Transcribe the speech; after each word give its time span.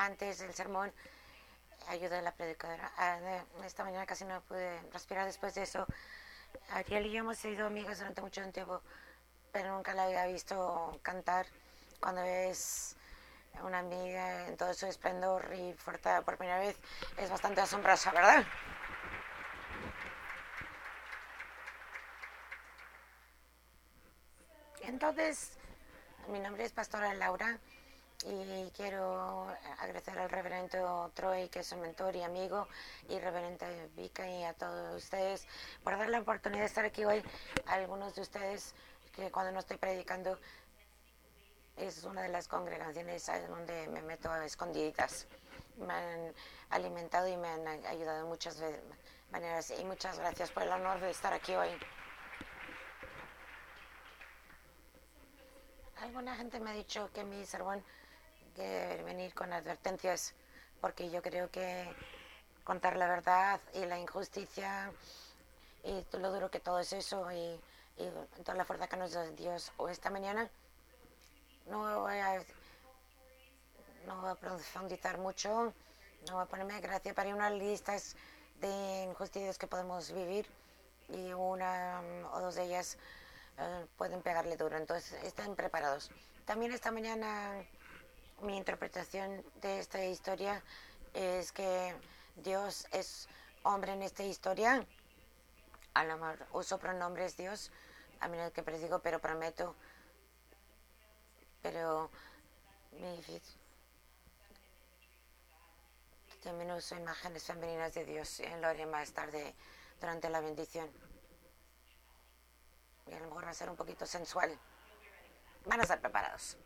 antes 0.00 0.38
del 0.38 0.54
sermón 0.54 0.92
ayuda 1.88 2.18
a 2.18 2.22
la 2.22 2.32
predicadora. 2.32 2.90
Ah, 2.96 3.18
esta 3.64 3.84
mañana 3.84 4.06
casi 4.06 4.24
no 4.24 4.40
pude 4.42 4.80
respirar 4.92 5.26
después 5.26 5.54
de 5.54 5.62
eso. 5.62 5.86
Ariel 6.70 7.06
y 7.06 7.12
yo 7.12 7.18
hemos 7.20 7.38
sido 7.38 7.66
amigas 7.66 7.98
durante 7.98 8.22
mucho 8.22 8.42
tiempo, 8.50 8.80
pero 9.52 9.74
nunca 9.74 9.94
la 9.94 10.04
había 10.04 10.26
visto 10.26 10.98
cantar. 11.02 11.46
Cuando 12.00 12.22
es 12.22 12.96
una 13.62 13.80
amiga 13.80 14.46
en 14.46 14.56
todo 14.56 14.72
su 14.72 14.86
esplendor 14.86 15.52
y 15.54 15.74
fuerza 15.74 16.22
por 16.22 16.38
primera 16.38 16.60
vez, 16.60 16.76
es 17.18 17.28
bastante 17.28 17.60
asombrosa, 17.60 18.10
¿verdad? 18.12 18.44
Entonces, 24.82 25.58
mi 26.28 26.40
nombre 26.40 26.64
es 26.64 26.72
Pastora 26.72 27.12
Laura 27.14 27.58
y 28.24 28.70
quiero 28.76 29.48
agradecer 29.78 30.18
al 30.18 30.28
reverendo 30.28 31.10
Troy, 31.14 31.48
que 31.48 31.60
es 31.60 31.72
un 31.72 31.80
mentor 31.80 32.14
y 32.16 32.22
amigo, 32.22 32.68
y 33.08 33.18
reverente 33.18 33.88
Vika 33.96 34.28
y 34.28 34.44
a 34.44 34.52
todos 34.52 34.96
ustedes 34.96 35.46
por 35.82 35.96
dar 35.96 36.08
la 36.08 36.20
oportunidad 36.20 36.60
de 36.60 36.66
estar 36.66 36.84
aquí 36.84 37.04
hoy. 37.04 37.22
algunos 37.66 38.14
de 38.14 38.22
ustedes 38.22 38.74
que 39.14 39.30
cuando 39.30 39.52
no 39.52 39.60
estoy 39.60 39.78
predicando 39.78 40.38
es 41.76 42.04
una 42.04 42.22
de 42.22 42.28
las 42.28 42.46
congregaciones 42.46 43.26
donde 43.48 43.88
me 43.88 44.02
meto 44.02 44.30
a 44.30 44.44
escondiditas. 44.44 45.26
Me 45.76 45.92
han 45.92 46.34
alimentado 46.68 47.26
y 47.26 47.36
me 47.36 47.48
han 47.48 47.66
ayudado 47.86 48.20
en 48.20 48.28
muchas 48.28 48.62
maneras 49.30 49.72
y 49.78 49.84
muchas 49.84 50.18
gracias 50.18 50.50
por 50.50 50.64
el 50.64 50.70
honor 50.70 51.00
de 51.00 51.10
estar 51.10 51.32
aquí 51.32 51.54
hoy. 51.54 51.70
Alguna 56.02 56.34
gente 56.36 56.60
me 56.60 56.70
ha 56.70 56.74
dicho 56.74 57.10
que 57.12 57.24
mi 57.24 57.44
sermón 57.44 57.82
que 58.60 59.02
venir 59.04 59.32
con 59.34 59.52
advertencias, 59.52 60.34
porque 60.80 61.10
yo 61.10 61.22
creo 61.22 61.50
que 61.50 61.88
contar 62.62 62.96
la 62.96 63.08
verdad 63.08 63.60
y 63.74 63.86
la 63.86 63.98
injusticia 63.98 64.92
y 65.82 66.04
lo 66.18 66.30
duro 66.30 66.50
que 66.50 66.60
todo 66.60 66.78
es 66.78 66.92
eso 66.92 67.30
y, 67.32 67.58
toda 68.44 68.56
la 68.56 68.64
fuerza 68.64 68.86
que 68.88 68.96
nos 68.96 69.12
da 69.12 69.26
Dios 69.32 69.72
o 69.76 69.90
esta 69.90 70.08
mañana 70.08 70.48
no 71.66 72.00
voy 72.00 72.16
a 72.16 72.42
no 74.06 74.22
voy 74.22 74.30
a 74.30 74.34
profundizar 74.36 75.18
mucho 75.18 75.74
no 76.26 76.34
voy 76.34 76.42
a 76.44 76.46
ponerme 76.46 76.80
gracia 76.80 77.12
para 77.12 77.34
unas 77.34 77.52
listas 77.52 78.16
de 78.62 79.04
injusticias 79.04 79.58
que 79.58 79.66
podemos 79.66 80.12
vivir 80.12 80.46
y 81.08 81.32
una 81.34 82.00
o 82.32 82.40
dos 82.40 82.54
de 82.54 82.64
ellas 82.64 82.96
eh, 83.58 83.86
pueden 83.98 84.22
pegarle 84.22 84.56
duro. 84.56 84.76
Entonces 84.76 85.12
estén 85.22 85.54
preparados. 85.54 86.10
También 86.46 86.72
esta 86.72 86.90
mañana 86.90 87.52
mi 88.42 88.56
interpretación 88.56 89.44
de 89.60 89.78
esta 89.78 90.04
historia 90.04 90.62
es 91.14 91.52
que 91.52 91.94
Dios 92.36 92.86
es 92.92 93.28
hombre 93.62 93.92
en 93.92 94.02
esta 94.02 94.22
historia. 94.22 94.86
A 95.94 96.04
lo 96.04 96.16
mejor 96.16 96.46
uso 96.52 96.78
pronombres 96.78 97.36
Dios, 97.36 97.70
a 98.20 98.28
mí 98.28 98.36
no 98.36 98.52
que 98.52 98.62
predigo, 98.62 99.00
pero 99.00 99.18
prometo. 99.20 99.74
Pero 101.62 102.10
mi 102.92 103.22
también 106.42 106.70
uso 106.70 106.96
imágenes 106.96 107.44
femeninas 107.44 107.92
de 107.92 108.04
Dios 108.06 108.40
en 108.40 108.62
lo 108.62 108.68
haré 108.68 108.86
más 108.86 109.12
tarde 109.12 109.54
durante 110.00 110.30
la 110.30 110.40
bendición. 110.40 110.90
Y 113.06 113.12
a 113.12 113.20
lo 113.20 113.26
mejor 113.26 113.44
va 113.44 113.50
a 113.50 113.54
ser 113.54 113.68
un 113.68 113.76
poquito 113.76 114.06
sensual. 114.06 114.58
Van 115.66 115.80
a 115.80 115.82
estar 115.82 116.00
preparados. 116.00 116.56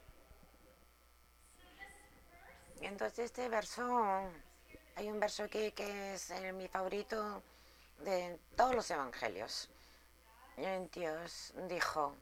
Entonces 2.80 3.26
este 3.26 3.48
verso, 3.48 3.84
hay 4.96 5.08
un 5.08 5.18
verso 5.18 5.44
aquí 5.44 5.72
que 5.72 6.14
es 6.14 6.30
mi 6.54 6.68
favorito 6.68 7.42
de 8.00 8.38
todos 8.56 8.74
los 8.74 8.90
evangelios. 8.90 9.70
Dios 10.92 11.52
dijo, 11.68 12.14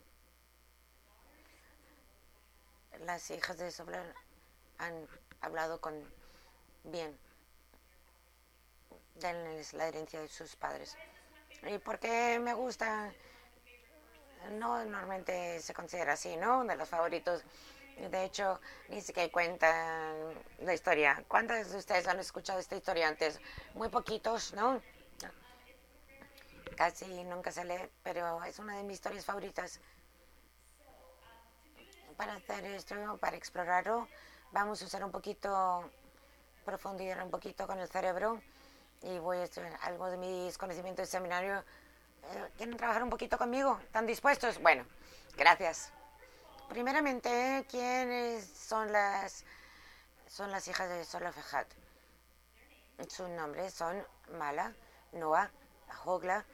las 3.01 3.31
hijas 3.31 3.59
de 3.59 3.71
Sobral 3.71 4.15
han 4.79 5.07
hablado 5.41 5.81
con 5.81 5.95
bien 6.85 7.19
de 9.17 9.65
la 9.73 9.89
herencia 9.89 10.21
de 10.21 10.29
sus 10.29 10.57
padres. 10.57 10.97
¿Y 11.63 11.79
por 11.79 11.99
qué 11.99 12.39
me 12.39 12.55
gusta? 12.55 13.13
No 14.53 14.85
normalmente 14.85 15.61
se 15.61 15.75
considera 15.75 16.15
así, 16.15 16.37
¿no? 16.37 16.65
De 16.65 16.75
los 16.75 16.89
favoritos 16.89 17.43
de 17.97 18.25
hecho, 18.25 18.61
ni 18.89 19.01
siquiera 19.01 19.31
cuentan 19.31 20.35
la 20.61 20.75
historia. 20.75 21.25
¿Cuántos 21.29 21.71
de 21.71 21.79
ustedes 21.79 22.07
han 22.09 22.19
escuchado 22.21 22.59
esta 22.59 22.77
historia 22.77 23.09
antes? 23.09 23.41
Muy 23.75 23.89
poquitos, 23.89 24.55
¿no? 24.55 24.81
Casi 26.77 27.07
nunca 27.25 27.53
se 27.53 27.65
lee, 27.65 27.89
pero 28.03 28.43
es 28.45 28.59
una 28.59 28.77
de 28.77 28.83
mis 28.83 28.95
historias 28.95 29.25
favoritas. 29.25 29.81
Para 32.17 32.35
hacer 32.35 32.65
esto, 32.67 33.19
para 33.19 33.37
explorarlo, 33.37 34.09
vamos 34.53 34.83
a 34.83 34.85
usar 34.85 35.05
un 35.05 35.11
poquito, 35.11 35.91
profundizar 36.65 37.23
un 37.23 37.31
poquito 37.31 37.67
con 37.67 37.79
el 37.79 37.89
cerebro 37.89 38.41
y 39.03 39.19
voy 39.19 39.39
a 39.39 39.45
estudiar 39.45 39.79
algo 39.83 40.11
de 40.11 40.17
mis 40.17 40.57
conocimientos 40.57 41.07
de 41.07 41.11
seminario. 41.11 41.59
Eh, 41.59 42.51
¿Quieren 42.57 42.77
trabajar 42.77 43.03
un 43.03 43.11
poquito 43.11 43.37
conmigo? 43.37 43.79
¿Están 43.83 44.07
dispuestos? 44.07 44.61
Bueno, 44.61 44.87
gracias. 45.37 45.93
Primeramente, 46.69 47.67
¿quiénes 47.69 48.47
son 48.47 48.93
las 48.93 49.45
son 50.27 50.51
las 50.51 50.67
hijas 50.69 50.89
de 50.89 51.05
Solafejat? 51.05 51.67
Sus 53.09 53.29
nombres 53.29 53.75
son 53.75 54.03
Mala, 54.39 54.73
Noah, 55.13 55.51
Hogla, 56.05 56.45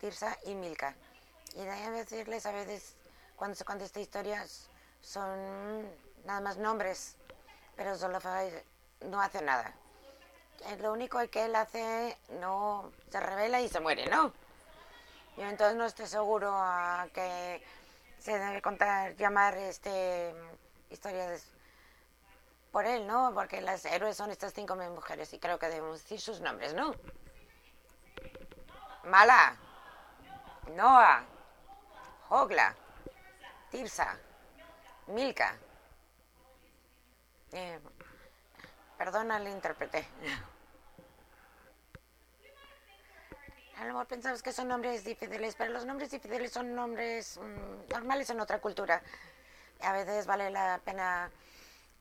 Tirsa 0.00 0.36
y 0.44 0.54
Milka. 0.54 0.96
Y 1.54 1.64
de 1.64 1.90
decirles 1.92 2.46
a 2.46 2.52
veces, 2.52 2.96
cuando 3.36 3.54
se 3.54 3.64
cuenta 3.64 3.84
esta 3.84 4.00
historia, 4.00 4.44
son 5.00 5.88
nada 6.24 6.40
más 6.40 6.56
nombres, 6.56 7.16
pero 7.76 7.96
Solafejat 7.96 8.64
no 9.02 9.22
hace 9.22 9.40
nada. 9.42 9.72
Lo 10.80 10.92
único 10.92 11.20
que 11.30 11.44
él 11.44 11.54
hace, 11.54 12.18
no 12.40 12.90
se 13.10 13.20
revela 13.20 13.60
y 13.60 13.68
se 13.68 13.78
muere, 13.78 14.06
¿no? 14.06 14.32
Yo 15.36 15.44
entonces 15.44 15.76
no 15.76 15.86
estoy 15.86 16.06
seguro 16.08 16.50
a 16.52 17.06
que 17.14 17.62
se 18.18 18.38
debe 18.38 18.62
contar, 18.62 19.16
llamar 19.16 19.56
este 19.56 20.34
historias 20.90 21.46
por 22.72 22.86
él, 22.86 23.06
¿no? 23.06 23.32
Porque 23.34 23.60
las 23.60 23.84
héroes 23.84 24.16
son 24.16 24.30
estas 24.30 24.52
cinco 24.52 24.76
mujeres 24.76 25.32
y 25.32 25.38
creo 25.38 25.58
que 25.58 25.68
debemos 25.68 26.02
decir 26.02 26.20
sus 26.20 26.40
nombres, 26.40 26.74
¿no? 26.74 26.94
Mala, 29.04 29.56
Noah, 30.74 31.24
Hogla, 32.28 32.74
Tirsa, 33.70 34.18
Milka. 35.06 35.56
Eh, 37.52 37.80
perdona, 38.98 39.38
le 39.38 39.50
interpreté. 39.50 40.06
A 43.78 43.82
lo 43.82 43.92
mejor 43.92 44.08
pensamos 44.08 44.42
que 44.42 44.52
son 44.52 44.66
nombres 44.66 45.04
difíciles, 45.04 45.54
pero 45.54 45.72
los 45.72 45.84
nombres 45.84 46.10
difíciles 46.10 46.50
son 46.50 46.74
nombres 46.74 47.38
mm, 47.38 47.92
normales 47.92 48.28
en 48.28 48.40
otra 48.40 48.60
cultura. 48.60 49.00
A 49.82 49.92
veces 49.92 50.26
vale 50.26 50.50
la 50.50 50.80
pena 50.84 51.30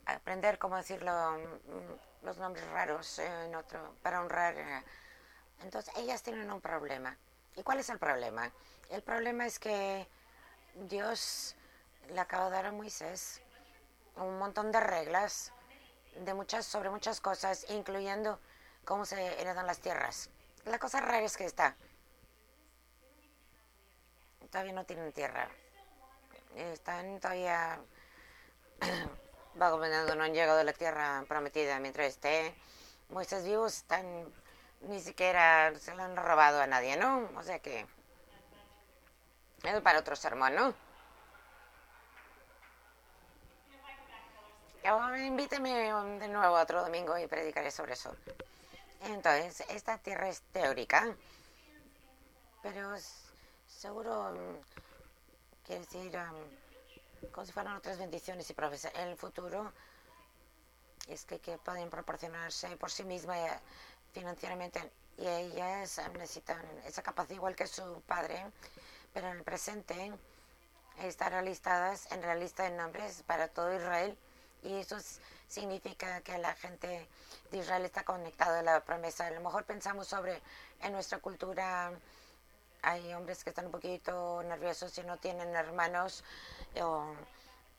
aprender 0.08 0.58
cómo 0.58 0.76
decirlo, 0.78 1.12
mm, 1.38 2.26
los 2.26 2.38
nombres 2.40 2.68
raros 2.72 3.20
en 3.20 3.54
otro, 3.54 3.94
para 4.02 4.22
honrar. 4.22 4.58
Eh. 4.58 4.84
Entonces, 5.62 5.94
ellas 5.98 6.24
tienen 6.24 6.52
un 6.52 6.62
problema. 6.62 7.16
¿Y 7.56 7.62
cuál 7.62 7.80
es 7.80 7.90
el 7.90 8.00
problema? 8.00 8.52
El 8.90 9.04
problema 9.04 9.46
es 9.46 9.60
que 9.60 10.08
Dios 10.74 11.56
le 12.10 12.20
acaba 12.20 12.46
de 12.46 12.52
dar 12.56 12.66
a 12.66 12.72
Moisés 12.72 13.40
un 14.16 14.40
montón 14.40 14.72
de 14.72 14.80
reglas 14.80 15.52
de 16.16 16.34
muchas, 16.34 16.66
sobre 16.66 16.90
muchas 16.90 17.22
cosas, 17.22 17.68
incluyendo 17.70 18.40
cómo 18.84 19.06
se 19.06 19.40
heredan 19.40 19.68
las 19.68 19.80
tierras. 19.80 20.32
La 20.68 20.80
cosa 20.80 21.00
rara 21.00 21.22
es 21.22 21.38
que 21.38 21.46
está. 21.46 21.76
Todavía 24.52 24.74
no 24.74 24.86
tienen 24.86 25.14
tierra. 25.14 25.50
Están 26.56 27.20
todavía 27.20 27.80
vagabundando, 29.56 30.16
no 30.16 30.24
han 30.24 30.34
llegado 30.34 30.60
a 30.60 30.64
la 30.64 30.74
tierra 30.74 31.24
prometida. 31.28 31.80
Mientras 31.80 32.08
esté 32.08 32.54
Moisés 33.10 33.46
vivos, 33.46 33.78
están 33.78 34.06
ni 34.82 35.00
siquiera 35.00 35.74
se 35.80 35.96
lo 35.96 36.04
han 36.04 36.18
robado 36.18 36.62
a 36.62 36.68
nadie, 36.68 36.98
¿no? 36.98 37.30
O 37.36 37.44
sea 37.44 37.60
que 37.60 37.86
es 39.64 39.82
para 39.82 40.00
otro 40.00 40.16
sermón, 40.16 40.56
¿no? 40.56 40.74
invíteme 45.18 45.92
de 46.20 46.28
nuevo 46.30 46.56
otro 46.56 46.82
domingo 46.82 47.18
y 47.18 47.28
predicaré 47.28 47.72
sobre 47.72 47.94
eso. 47.94 48.16
Entonces, 49.02 49.64
esta 49.70 49.98
tierra 49.98 50.30
es 50.30 50.42
teórica, 50.52 51.16
pero 52.62 52.96
seguro 53.68 54.32
mm, 54.32 55.66
quiere 55.66 55.82
decir 55.82 56.18
um, 56.18 57.32
como 57.32 57.46
si 57.46 57.52
fueran 57.52 57.76
otras 57.76 57.98
bendiciones 57.98 58.50
y 58.50 58.54
profecías. 58.54 58.94
En 58.96 59.10
el 59.10 59.18
futuro 59.18 59.72
es 61.08 61.26
que, 61.26 61.40
que 61.40 61.58
pueden 61.58 61.90
proporcionarse 61.90 62.76
por 62.78 62.92
sí 62.92 63.04
mismas 63.04 63.38
eh, 63.38 63.60
financieramente 64.14 64.92
y 65.18 65.28
ellas 65.28 66.02
necesitan 66.14 66.64
esa 66.86 67.02
capacidad 67.02 67.36
igual 67.36 67.56
que 67.56 67.68
su 67.68 68.02
padre, 68.02 68.46
pero 69.14 69.30
en 69.30 69.38
el 69.38 69.44
presente 69.44 70.14
están 71.02 71.32
realizadas 71.32 72.12
en 72.12 72.22
la 72.22 72.36
lista 72.36 72.64
de 72.64 72.72
nombres 72.72 73.24
para 73.26 73.48
todo 73.48 73.76
Israel 73.76 74.18
y 74.64 74.76
eso 74.76 74.98
significa 75.48 76.22
que 76.22 76.38
la 76.38 76.54
gente 76.56 77.08
de 77.52 77.58
Israel 77.58 77.86
está 77.86 78.04
conectada 78.04 78.60
a 78.60 78.64
la 78.64 78.84
promesa. 78.84 79.28
A 79.28 79.32
lo 79.32 79.42
mejor 79.42 79.64
pensamos 79.64 80.08
sobre 80.08 80.42
en 80.82 80.94
nuestra 80.94 81.20
cultura 81.20 81.92
hay 82.82 83.14
hombres 83.14 83.44
que 83.44 83.50
están 83.50 83.66
un 83.66 83.72
poquito 83.72 84.44
nerviosos 84.44 84.98
y 84.98 85.04
no 85.04 85.18
tienen 85.18 85.56
hermanos 85.56 86.24
o 86.82 87.14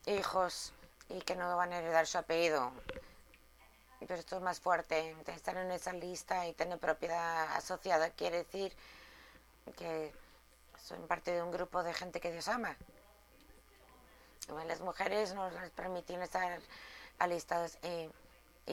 hijos 0.06 0.72
y 1.08 1.20
que 1.20 1.36
no 1.36 1.56
van 1.56 1.72
a 1.72 1.78
heredar 1.78 2.06
su 2.06 2.18
apellido. 2.18 2.72
Pero 4.00 4.14
esto 4.14 4.36
es 4.36 4.42
más 4.42 4.60
fuerte. 4.60 5.16
Estar 5.26 5.56
en 5.56 5.70
esa 5.70 5.92
lista 5.92 6.46
y 6.46 6.52
tener 6.52 6.78
propiedad 6.78 7.52
asociada 7.56 8.10
quiere 8.10 8.38
decir 8.38 8.72
que 9.76 10.12
son 10.82 11.06
parte 11.06 11.32
de 11.32 11.42
un 11.42 11.50
grupo 11.50 11.82
de 11.82 11.92
gente 11.92 12.20
que 12.20 12.32
Dios 12.32 12.48
ama. 12.48 12.76
Las 14.66 14.80
mujeres 14.80 15.34
nos 15.34 15.52
permiten 15.70 16.22
estar 16.22 16.60
alistadas 17.18 17.78
y, 17.82 18.10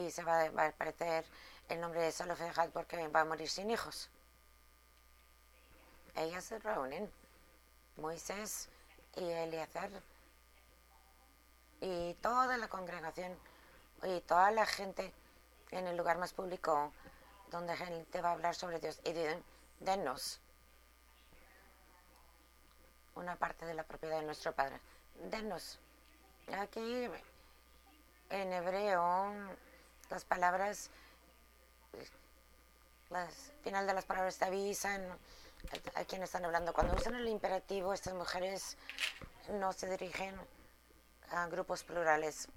y 0.00 0.10
se 0.10 0.22
va, 0.22 0.42
a 0.42 0.66
aparecer 0.66 1.24
el 1.68 1.80
nombre 1.80 2.00
de 2.00 2.12
Salofejad 2.12 2.70
porque 2.70 3.08
va 3.08 3.20
a 3.20 3.24
morir 3.24 3.48
sin 3.48 3.70
hijos. 3.70 4.10
Ellas 6.14 6.44
se 6.44 6.58
reúnen, 6.58 7.10
Moisés 7.96 8.68
y 9.16 9.24
Eliezer 9.24 9.90
y 11.80 12.14
toda 12.14 12.56
la 12.56 12.68
congregación 12.68 13.36
y 14.02 14.20
toda 14.22 14.50
la 14.50 14.64
gente 14.66 15.12
en 15.70 15.86
el 15.86 15.96
lugar 15.96 16.18
más 16.18 16.32
público 16.32 16.92
donde 17.50 17.76
gente 17.76 18.20
va 18.20 18.30
a 18.30 18.32
hablar 18.32 18.54
sobre 18.54 18.80
Dios 18.80 18.98
y 19.04 19.12
dicen, 19.12 19.42
denos 19.80 20.40
una 23.16 23.36
parte 23.36 23.66
de 23.66 23.74
la 23.74 23.82
propiedad 23.82 24.20
de 24.20 24.26
nuestro 24.26 24.52
Padre. 24.52 24.78
Denos. 25.30 25.78
Aquí 26.52 27.08
en 28.30 28.52
hebreo 28.52 29.32
las 30.10 30.24
palabras, 30.24 30.90
al 33.10 33.28
final 33.62 33.86
de 33.86 33.94
las 33.94 34.04
palabras 34.04 34.38
te 34.38 34.44
avisan 34.44 35.02
a, 35.94 36.04
quien 36.04 36.22
están 36.22 36.44
hablando. 36.44 36.72
Cuando 36.72 36.94
usan 36.94 37.14
el 37.14 37.28
imperativo, 37.28 37.92
estas 37.92 38.14
mujeres 38.14 38.76
no 39.50 39.72
se 39.72 39.88
dirigen 39.88 40.38
a 41.30 41.46
grupos 41.48 41.82
plurales, 41.84 42.48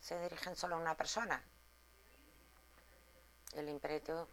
se 0.00 0.20
dirigen 0.20 0.56
solo 0.56 0.76
a 0.76 0.78
una 0.78 0.96
persona. 0.96 1.42
El 3.54 3.68
imperativo 3.68 4.28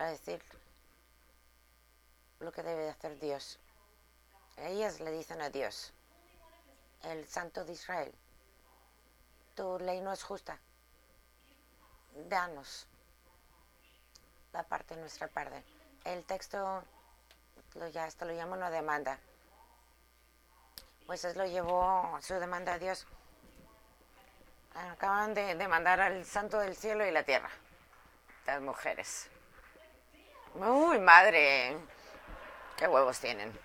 va 0.00 0.06
a 0.06 0.10
decir 0.10 0.42
lo 2.40 2.52
que 2.52 2.62
debe 2.62 2.90
hacer 2.90 3.18
Dios. 3.18 3.58
Ellas 4.58 5.00
le 5.00 5.10
dicen 5.12 5.40
a 5.40 5.50
Dios, 5.50 5.92
el 7.02 7.26
Santo 7.26 7.64
de 7.64 7.72
Israel, 7.72 8.14
tu 9.54 9.78
ley 9.78 10.00
no 10.00 10.12
es 10.12 10.22
justa. 10.22 10.58
Danos 12.28 12.86
la 14.52 14.62
parte 14.62 14.96
nuestra 14.96 15.28
parte. 15.28 15.62
El 16.04 16.24
texto 16.24 16.82
lo, 17.74 17.88
ya 17.88 18.06
esto 18.06 18.24
lo 18.24 18.32
llama 18.32 18.56
una 18.56 18.70
demanda. 18.70 19.18
Moisés 21.06 21.36
lo 21.36 21.46
llevó 21.46 22.18
su 22.20 22.34
demanda 22.34 22.74
a 22.74 22.78
Dios. 22.78 23.06
Acaban 24.74 25.34
de 25.34 25.54
demandar 25.54 26.00
al 26.00 26.24
santo 26.24 26.58
del 26.58 26.76
cielo 26.76 27.06
y 27.06 27.10
la 27.10 27.22
tierra. 27.22 27.50
Las 28.46 28.60
mujeres. 28.60 29.28
Uy, 30.54 30.98
madre. 30.98 31.76
¿Qué 32.76 32.86
huevos 32.86 33.18
tienen? 33.18 33.58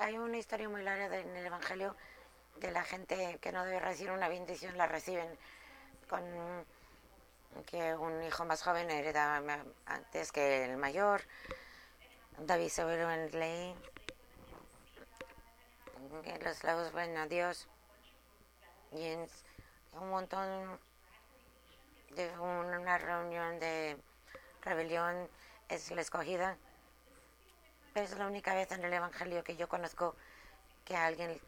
Hay 0.00 0.16
una 0.16 0.38
historia 0.38 0.66
muy 0.66 0.82
larga 0.82 1.14
en 1.14 1.36
el 1.36 1.44
Evangelio 1.44 1.94
de 2.56 2.70
la 2.70 2.82
gente 2.84 3.38
que 3.42 3.52
no 3.52 3.66
debe 3.66 3.80
recibir 3.80 4.12
una 4.12 4.30
bendición, 4.30 4.78
la 4.78 4.86
reciben 4.86 5.28
con 6.08 6.24
que 7.66 7.94
un 7.94 8.22
hijo 8.22 8.46
más 8.46 8.62
joven 8.62 8.90
hereda 8.90 9.42
antes 9.84 10.32
que 10.32 10.64
el 10.64 10.78
mayor. 10.78 11.20
David 12.38 12.68
se 12.68 12.80
en 12.80 13.38
ley. 13.38 13.74
Los 16.42 16.64
lados 16.64 16.94
ven 16.94 17.18
a 17.18 17.26
Dios. 17.26 17.68
Y 18.92 19.04
en 19.04 19.28
un 20.00 20.08
montón 20.08 20.80
de 22.16 22.38
una 22.38 22.96
reunión 22.96 23.58
de 23.58 23.98
rebelión 24.62 25.28
es 25.68 25.90
la 25.90 26.00
escogida. 26.00 26.56
Pero 27.92 28.06
es 28.06 28.16
la 28.16 28.26
única 28.26 28.54
vez 28.54 28.70
en 28.72 28.84
el 28.84 28.92
Evangelio 28.92 29.42
que 29.42 29.56
yo 29.56 29.68
conozco 29.68 30.14
que 30.84 30.96
a 30.96 31.06
alguien 31.06 31.40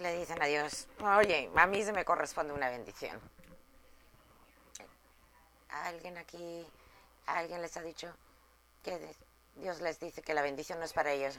le 0.00 0.18
dicen 0.18 0.42
a 0.42 0.46
Dios, 0.46 0.88
oye, 1.00 1.50
a 1.54 1.66
mí 1.66 1.82
se 1.82 1.92
me 1.92 2.04
corresponde 2.04 2.52
una 2.52 2.68
bendición. 2.68 3.20
A 5.70 5.86
alguien 5.86 6.18
aquí, 6.18 6.66
a 7.26 7.38
alguien 7.38 7.62
les 7.62 7.76
ha 7.76 7.82
dicho 7.82 8.12
que 8.82 9.14
Dios 9.56 9.80
les 9.80 9.98
dice 10.00 10.22
que 10.22 10.34
la 10.34 10.42
bendición 10.42 10.78
no 10.78 10.84
es 10.84 10.92
para 10.92 11.12
ellos. 11.12 11.38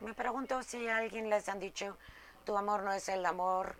Me 0.00 0.14
pregunto 0.14 0.62
si 0.62 0.88
a 0.88 0.98
alguien 0.98 1.30
les 1.30 1.48
han 1.48 1.58
dicho, 1.58 1.96
tu 2.44 2.56
amor 2.56 2.82
no 2.82 2.92
es 2.92 3.08
el 3.08 3.24
amor 3.24 3.76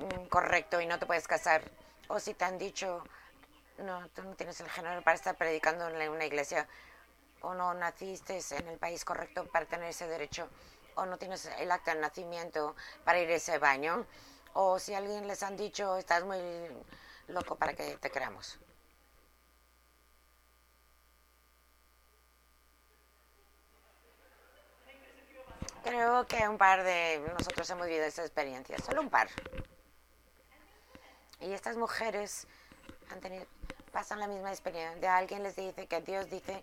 mm, 0.00 0.26
correcto 0.26 0.80
y 0.80 0.86
no 0.86 0.98
te 0.98 1.06
puedes 1.06 1.26
casar. 1.26 1.62
O 2.08 2.18
si 2.18 2.34
te 2.34 2.44
han 2.44 2.58
dicho, 2.58 3.04
no, 3.78 4.08
tú 4.10 4.22
no 4.22 4.34
tienes 4.34 4.60
el 4.60 4.68
género 4.68 5.02
para 5.02 5.16
estar 5.16 5.36
predicando 5.36 5.88
en 5.88 6.10
una 6.10 6.24
iglesia. 6.24 6.68
O 7.42 7.54
no 7.54 7.72
naciste 7.74 8.38
en 8.50 8.68
el 8.68 8.78
país 8.78 9.04
correcto 9.04 9.46
para 9.46 9.66
tener 9.66 9.88
ese 9.88 10.06
derecho 10.06 10.48
o 10.94 11.06
no 11.06 11.16
tienes 11.18 11.46
el 11.46 11.70
acta 11.70 11.94
de 11.94 12.00
nacimiento 12.00 12.74
para 13.04 13.18
ir 13.18 13.30
a 13.30 13.34
ese 13.34 13.58
baño, 13.58 14.06
o 14.52 14.78
si 14.78 14.94
alguien 14.94 15.26
les 15.26 15.42
han 15.42 15.56
dicho 15.56 15.96
estás 15.96 16.24
muy 16.24 16.38
loco 17.28 17.56
para 17.56 17.74
que 17.74 17.96
te 17.96 18.10
creamos. 18.10 18.58
Creo 25.82 26.26
que 26.26 26.46
un 26.46 26.58
par 26.58 26.82
de 26.84 27.24
nosotros 27.38 27.68
hemos 27.70 27.86
vivido 27.86 28.04
esa 28.04 28.22
experiencia, 28.22 28.78
solo 28.78 29.00
un 29.00 29.08
par. 29.08 29.28
Y 31.40 31.52
estas 31.52 31.76
mujeres 31.78 32.46
han 33.10 33.20
tenido, 33.20 33.46
pasan 33.90 34.20
la 34.20 34.26
misma 34.26 34.50
experiencia. 34.50 35.00
De 35.00 35.08
alguien 35.08 35.42
les 35.42 35.56
dice 35.56 35.86
que 35.86 36.00
Dios 36.02 36.28
dice 36.28 36.62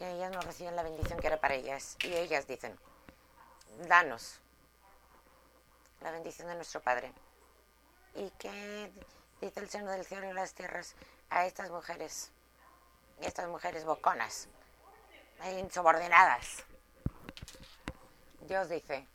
que 0.00 0.10
ellas 0.10 0.32
no 0.32 0.40
reciben 0.40 0.74
la 0.76 0.82
bendición 0.82 1.20
que 1.20 1.26
era 1.26 1.38
para 1.38 1.54
ellas. 1.54 1.98
Y 2.02 2.14
ellas 2.14 2.46
dicen, 2.46 2.74
danos 3.86 4.40
la 6.00 6.10
bendición 6.10 6.48
de 6.48 6.54
nuestro 6.54 6.80
Padre. 6.80 7.12
¿Y 8.14 8.30
qué 8.38 8.90
dice 9.42 9.60
el 9.60 9.68
Señor 9.68 9.90
del 9.90 10.06
cielo 10.06 10.30
y 10.30 10.32
las 10.32 10.54
tierras 10.54 10.94
a 11.28 11.44
estas 11.44 11.68
mujeres? 11.68 12.32
Estas 13.20 13.46
mujeres 13.48 13.84
boconas, 13.84 14.48
insubordinadas. 15.58 16.64
Dios 18.40 18.70
dice, 18.70 19.06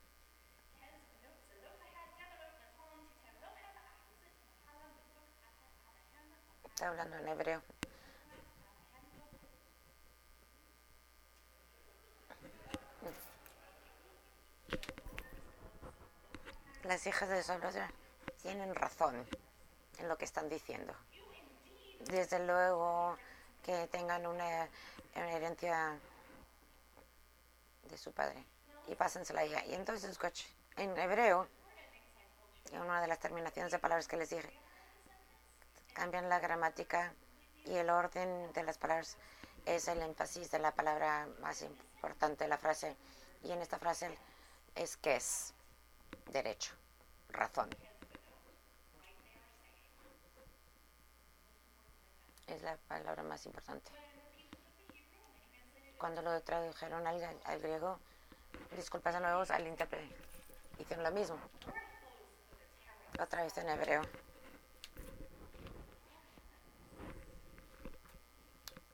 está 6.63 6.89
hablando 6.89 7.17
en 7.17 7.27
hebreo. 7.27 7.74
Las 16.87 17.05
hijas 17.07 17.29
de 17.29 17.41
Salvador 17.41 17.89
tienen 18.41 18.75
razón 18.75 19.27
en 19.97 20.07
lo 20.07 20.17
que 20.17 20.25
están 20.25 20.49
diciendo. 20.49 20.93
Desde 22.01 22.39
luego 22.45 23.17
que 23.63 23.87
tengan 23.87 24.27
una, 24.27 24.69
herencia 25.15 25.97
de 27.89 27.97
su 27.97 28.11
padre 28.11 28.43
y 28.87 28.95
pásensela 28.95 29.41
a 29.41 29.65
Y 29.65 29.73
entonces, 29.73 30.19
en 30.77 30.97
hebreo, 30.97 31.47
en 32.71 32.81
una 32.81 33.01
de 33.01 33.07
las 33.07 33.19
terminaciones 33.19 33.71
de 33.71 33.79
palabras 33.79 34.07
que 34.07 34.17
les 34.17 34.29
dije, 34.29 34.51
cambian 35.93 36.29
la 36.29 36.39
gramática 36.39 37.13
y 37.63 37.75
el 37.75 37.89
orden 37.89 38.53
de 38.53 38.63
las 38.63 38.77
palabras 38.77 39.17
es 39.65 39.87
el 39.87 40.01
énfasis 40.01 40.51
de 40.51 40.59
la 40.59 40.71
palabra 40.71 41.27
más 41.39 41.63
importante 41.63 42.43
de 42.43 42.49
la 42.49 42.59
frase. 42.59 42.95
Y 43.43 43.51
en 43.51 43.61
esta 43.61 43.79
frase 43.79 44.15
es 44.75 44.97
que 44.97 45.15
es 45.15 45.54
derecho, 46.31 46.73
razón. 47.29 47.69
Es 52.47 52.61
la 52.61 52.77
palabra 52.87 53.23
más 53.23 53.45
importante. 53.45 53.91
cuando 55.97 56.21
lo 56.21 56.39
tradujeron 56.41 57.07
al, 57.07 57.23
al 57.45 57.59
griego, 57.59 57.99
disculpas 58.75 59.15
a 59.15 59.19
nuevos, 59.19 59.49
al 59.49 59.65
intérprete, 59.67 60.15
hicieron 60.77 61.03
lo 61.03 61.11
mismo. 61.11 61.37
Otra 63.19 63.43
vez 63.43 63.57
en 63.57 63.69
hebreo. 63.69 64.01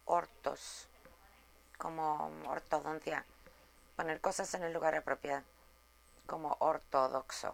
Ortos, 0.05 0.87
como 1.77 2.31
ortodoncia, 2.47 3.25
poner 3.95 4.21
cosas 4.21 4.53
en 4.53 4.63
el 4.63 4.73
lugar 4.73 4.95
apropiado, 4.95 5.43
como 6.31 6.55
ortodoxo. 6.59 7.53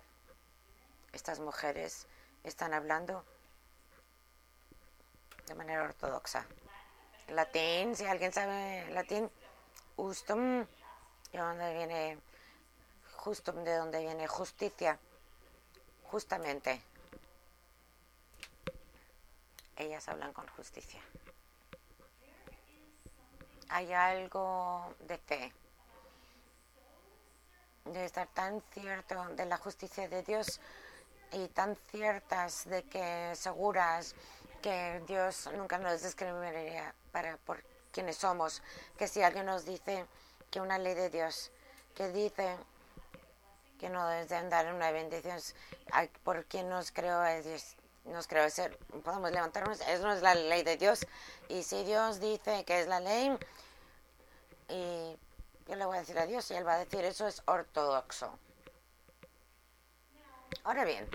Estas 1.11 1.39
mujeres 1.39 2.05
están 2.43 2.75
hablando 2.75 3.25
de 5.47 5.55
manera 5.55 5.81
ortodoxa. 5.81 6.45
Latín, 7.29 7.95
si 7.95 8.05
alguien 8.05 8.31
sabe 8.31 8.87
latín, 8.91 9.31
justum, 9.95 10.67
de 11.31 11.39
dónde 11.39 11.73
viene 11.73 12.19
justum, 13.15 13.63
de 13.63 13.75
dónde 13.77 13.99
viene 13.99 14.27
justicia, 14.27 14.99
justamente. 16.03 16.79
Ellas 19.75 20.07
hablan 20.07 20.33
con 20.33 20.47
justicia. 20.49 21.01
Hay 23.69 23.91
algo 23.91 24.93
de 24.99 25.17
fe, 25.17 25.51
de 27.93 28.05
estar 28.05 28.27
tan 28.27 28.61
cierto 28.73 29.27
de 29.35 29.45
la 29.45 29.57
justicia 29.57 30.07
de 30.07 30.23
Dios 30.23 30.59
y 31.31 31.47
tan 31.49 31.75
ciertas 31.91 32.65
de 32.69 32.83
que 32.83 33.33
seguras 33.35 34.15
que 34.61 35.01
Dios 35.07 35.49
nunca 35.55 35.77
nos 35.77 36.01
discriminaría 36.01 36.93
para 37.11 37.37
por 37.37 37.63
quienes 37.91 38.17
somos, 38.17 38.61
que 38.97 39.07
si 39.07 39.21
alguien 39.21 39.45
nos 39.45 39.65
dice 39.65 40.05
que 40.51 40.61
una 40.61 40.77
ley 40.77 40.93
de 40.93 41.09
Dios 41.09 41.51
que 41.95 42.09
dice 42.09 42.57
que 43.79 43.89
no 43.89 44.07
deben 44.07 44.49
dar 44.49 44.73
una 44.73 44.91
bendición 44.91 45.39
por 46.23 46.45
quien 46.45 46.69
nos 46.69 46.91
creó 46.91 47.23
Dios, 47.43 47.75
nos 48.05 48.27
creó 48.27 48.49
ser, 48.49 48.77
podemos 49.03 49.31
levantarnos, 49.31 49.81
eso 49.81 50.03
no 50.03 50.13
es 50.13 50.21
la 50.21 50.35
ley 50.35 50.63
de 50.63 50.77
Dios. 50.77 51.05
Y 51.49 51.63
si 51.63 51.83
Dios 51.83 52.19
dice 52.19 52.63
que 52.65 52.81
es 52.81 52.87
la 52.87 52.99
ley, 52.99 53.37
y 54.69 55.17
yo 55.67 55.75
le 55.75 55.85
voy 55.85 55.97
a 55.97 55.99
decir 55.99 56.17
a 56.17 56.25
Dios 56.25 56.49
y 56.51 56.55
Él 56.55 56.65
va 56.65 56.75
a 56.75 56.79
decir 56.79 57.03
eso 57.03 57.27
es 57.27 57.41
ortodoxo. 57.45 58.37
Ahora 60.63 60.85
bien, 60.85 61.07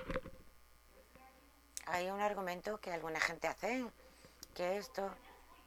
hay 1.86 2.10
un 2.10 2.20
argumento 2.20 2.78
que 2.78 2.92
alguna 2.92 3.20
gente 3.20 3.48
hace, 3.48 3.84
que 4.54 4.76
esto, 4.76 5.10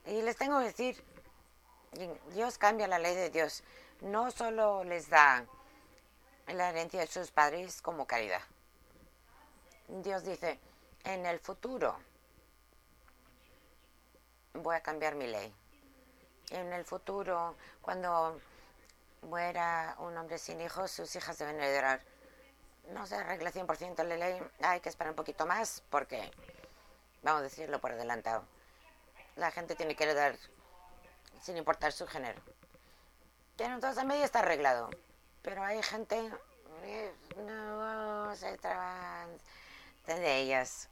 y 0.05 0.21
les 0.21 0.37
tengo 0.37 0.59
que 0.59 0.65
decir, 0.65 1.03
Dios 2.33 2.57
cambia 2.57 2.87
la 2.87 2.99
ley 2.99 3.15
de 3.15 3.29
Dios, 3.29 3.63
no 4.01 4.31
solo 4.31 4.83
les 4.83 5.09
da 5.09 5.45
la 6.47 6.69
herencia 6.69 7.01
de 7.01 7.07
sus 7.07 7.31
padres 7.31 7.81
como 7.81 8.05
caridad. 8.05 8.41
Dios 9.87 10.23
dice, 10.23 10.59
en 11.03 11.25
el 11.25 11.39
futuro 11.39 11.97
voy 14.53 14.75
a 14.75 14.81
cambiar 14.81 15.15
mi 15.15 15.27
ley. 15.27 15.53
En 16.51 16.71
el 16.73 16.85
futuro, 16.85 17.55
cuando 17.81 18.39
muera 19.25 19.95
un 19.99 20.17
hombre 20.17 20.37
sin 20.37 20.61
hijos, 20.61 20.91
sus 20.91 21.15
hijas 21.15 21.37
deben 21.37 21.59
heredar 21.59 22.01
no 22.91 23.05
se 23.05 23.15
arregla 23.15 23.51
100% 23.51 24.03
la 24.03 24.15
ley, 24.15 24.41
hay 24.61 24.79
que 24.79 24.89
esperar 24.89 25.11
un 25.11 25.15
poquito 25.15 25.45
más 25.45 25.83
porque, 25.89 26.31
vamos 27.23 27.41
a 27.41 27.43
decirlo 27.43 27.79
por 27.79 27.91
adelantado, 27.91 28.43
la 29.35 29.51
gente 29.51 29.75
tiene 29.75 29.95
que 29.95 30.03
heredar 30.03 30.35
sin 31.41 31.57
importar 31.57 31.91
su 31.91 32.07
género. 32.07 32.41
Pero 33.57 33.73
entonces 33.73 34.01
a 34.01 34.05
medio 34.05 34.23
está 34.23 34.39
arreglado. 34.39 34.89
Pero 35.41 35.63
hay 35.63 35.81
gente, 35.83 36.31
no 37.37 38.35
se 38.35 38.57
traban 38.57 39.29
de 40.07 40.37
ellas. 40.37 40.89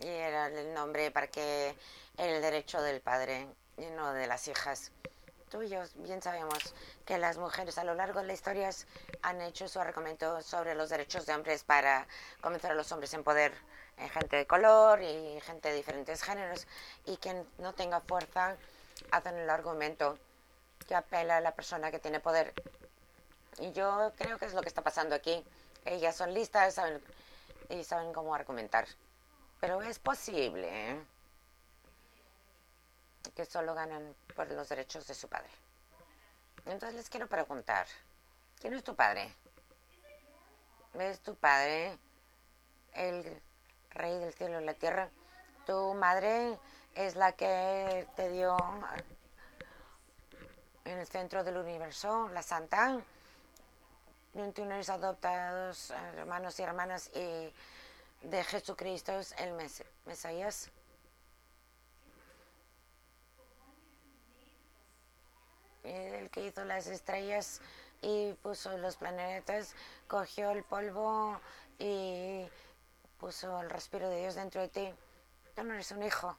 Y 0.00 0.06
era 0.06 0.46
el 0.46 0.74
nombre 0.74 1.10
para 1.10 1.28
que 1.28 1.76
el 2.16 2.42
derecho 2.42 2.82
del 2.82 3.00
padre 3.00 3.48
y 3.76 3.86
no 3.86 4.12
de 4.12 4.26
las 4.26 4.48
hijas 4.48 4.90
tuyos. 5.54 5.92
Bien 5.94 6.20
sabemos 6.20 6.74
que 7.06 7.16
las 7.16 7.38
mujeres 7.38 7.78
a 7.78 7.84
lo 7.84 7.94
largo 7.94 8.20
de 8.20 8.26
la 8.26 8.32
historia 8.32 8.70
han 9.22 9.40
hecho 9.40 9.68
su 9.68 9.78
argumento 9.78 10.42
sobre 10.42 10.74
los 10.74 10.90
derechos 10.90 11.26
de 11.26 11.32
hombres 11.32 11.62
para 11.62 12.08
convencer 12.40 12.72
a 12.72 12.74
los 12.74 12.90
hombres 12.90 13.14
en 13.14 13.22
poder, 13.22 13.52
en 13.96 14.08
gente 14.10 14.34
de 14.36 14.46
color 14.48 15.00
y 15.00 15.40
gente 15.42 15.68
de 15.68 15.76
diferentes 15.76 16.24
géneros, 16.24 16.66
y 17.06 17.18
quien 17.18 17.46
no 17.58 17.72
tenga 17.72 18.00
fuerza 18.00 18.56
hacen 19.12 19.36
el 19.36 19.48
argumento 19.48 20.18
que 20.88 20.96
apela 20.96 21.36
a 21.36 21.40
la 21.40 21.52
persona 21.52 21.92
que 21.92 22.00
tiene 22.00 22.18
poder. 22.18 22.52
Y 23.60 23.70
yo 23.70 24.12
creo 24.16 24.38
que 24.38 24.46
es 24.46 24.54
lo 24.54 24.60
que 24.60 24.68
está 24.68 24.82
pasando 24.82 25.14
aquí. 25.14 25.44
Ellas 25.84 26.16
son 26.16 26.34
listas 26.34 26.74
saben, 26.74 27.00
y 27.68 27.84
saben 27.84 28.12
cómo 28.12 28.34
argumentar. 28.34 28.88
Pero 29.60 29.80
es 29.82 30.00
posible. 30.00 30.90
¿eh? 30.90 31.00
Que 33.32 33.44
solo 33.44 33.74
ganan 33.74 34.14
por 34.34 34.50
los 34.50 34.68
derechos 34.68 35.06
de 35.06 35.14
su 35.14 35.28
padre. 35.28 35.50
Entonces 36.66 36.94
les 36.94 37.10
quiero 37.10 37.26
preguntar, 37.26 37.86
¿quién 38.60 38.74
es 38.74 38.84
tu 38.84 38.94
padre? 38.94 39.34
¿Es 40.94 41.20
tu 41.20 41.34
padre 41.34 41.98
el 42.92 43.42
rey 43.90 44.18
del 44.18 44.32
cielo 44.32 44.60
y 44.60 44.64
la 44.64 44.74
tierra? 44.74 45.10
¿Tu 45.66 45.94
madre 45.94 46.58
es 46.94 47.16
la 47.16 47.32
que 47.32 48.06
te 48.16 48.28
dio 48.30 48.56
en 50.84 50.98
el 50.98 51.06
centro 51.06 51.42
del 51.42 51.56
universo, 51.56 52.28
la 52.28 52.42
santa? 52.42 53.00
¿Tú 54.54 54.64
eres 54.64 54.88
adoptados 54.88 55.90
hermanos 55.90 56.58
y 56.58 56.62
hermanas 56.62 57.10
y 57.14 57.52
de 58.22 58.44
Jesucristo 58.44 59.12
el 59.38 59.52
Mesías? 60.06 60.70
El 65.84 66.30
que 66.30 66.46
hizo 66.46 66.64
las 66.64 66.86
estrellas 66.86 67.60
y 68.02 68.32
puso 68.42 68.76
los 68.78 68.96
planetas, 68.96 69.74
cogió 70.08 70.50
el 70.50 70.64
polvo 70.64 71.40
y 71.78 72.46
puso 73.18 73.60
el 73.60 73.70
respiro 73.70 74.08
de 74.08 74.20
Dios 74.20 74.34
dentro 74.34 74.60
de 74.60 74.68
ti. 74.68 74.94
Tú 75.54 75.62
no 75.62 75.74
eres 75.74 75.90
un 75.92 76.02
hijo 76.02 76.36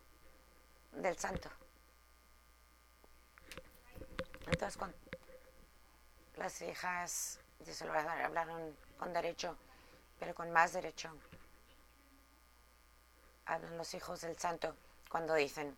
del 0.91 1.17
santo. 1.17 1.49
Entonces, 4.47 4.77
con 4.77 4.93
las 6.37 6.61
hijas 6.61 7.39
de 7.59 7.73
Salvador 7.73 8.21
hablaron 8.21 8.75
con 8.99 9.13
derecho, 9.13 9.57
pero 10.19 10.35
con 10.35 10.51
más 10.51 10.73
derecho. 10.73 11.11
Hablan 13.45 13.77
los 13.77 13.93
hijos 13.93 14.21
del 14.21 14.37
santo 14.37 14.75
cuando 15.09 15.33
dicen, 15.35 15.75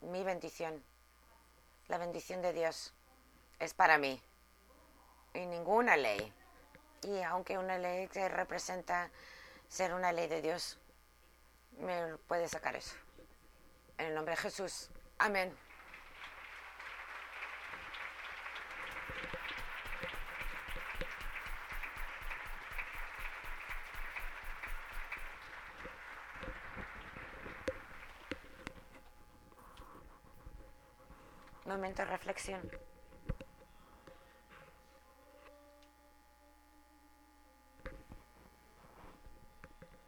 mi 0.00 0.22
bendición 0.22 0.82
la 1.90 1.98
bendición 1.98 2.40
de 2.40 2.52
Dios 2.52 2.94
es 3.58 3.74
para 3.74 3.98
mí 3.98 4.22
y 5.34 5.44
ninguna 5.44 5.96
ley. 5.96 6.32
Y 7.02 7.20
aunque 7.22 7.58
una 7.58 7.78
ley 7.78 8.06
que 8.06 8.28
representa 8.28 9.10
ser 9.68 9.92
una 9.92 10.12
ley 10.12 10.28
de 10.28 10.40
Dios, 10.40 10.78
me 11.78 12.16
puede 12.28 12.48
sacar 12.48 12.76
eso. 12.76 12.94
En 13.98 14.06
el 14.06 14.14
nombre 14.14 14.36
de 14.36 14.40
Jesús. 14.40 14.88
Amén. 15.18 15.52
Momento 31.80 32.02
de 32.02 32.08
reflexión. 32.10 32.60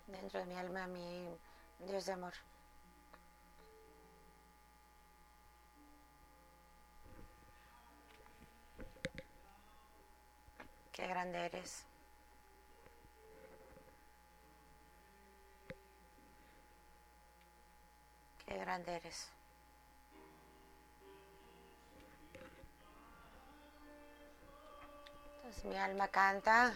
Dentro 0.06 0.40
de 0.40 0.46
mi 0.46 0.54
alma, 0.54 0.86
mi 0.86 1.34
Dios 1.78 2.04
de 2.04 2.12
amor. 2.12 2.34
Qué 10.92 11.06
grande 11.06 11.38
eres. 11.46 11.86
Qué 18.44 18.58
grande 18.58 18.96
eres. 18.96 19.41
Mi 25.64 25.78
alma 25.78 26.08
canta. 26.08 26.72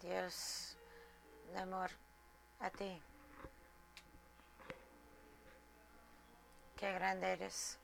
Dios 0.00 0.76
de 1.52 1.58
amor 1.58 1.90
a 2.60 2.70
ti. 2.70 3.02
Qué 6.76 6.92
grande 6.92 7.32
eres. 7.32 7.78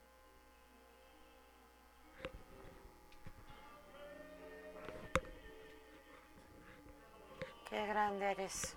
Qué 7.68 7.86
grande 7.86 8.30
eres. 8.30 8.75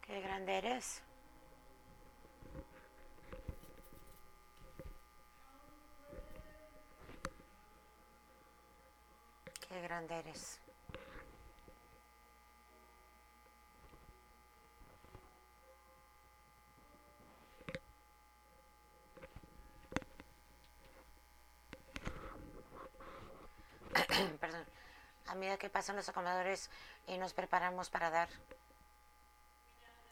Qué 0.00 0.20
grande 0.20 0.58
eres. 0.58 1.02
Qué 9.74 9.82
grande 9.82 10.16
eres. 10.16 10.60
Perdón. 24.40 24.64
A 25.26 25.34
medida 25.34 25.56
que 25.58 25.68
pasan 25.68 25.96
los 25.96 26.08
acomodadores 26.08 26.70
y 27.08 27.18
nos 27.18 27.34
preparamos 27.34 27.90
para 27.90 28.10
dar, 28.10 28.28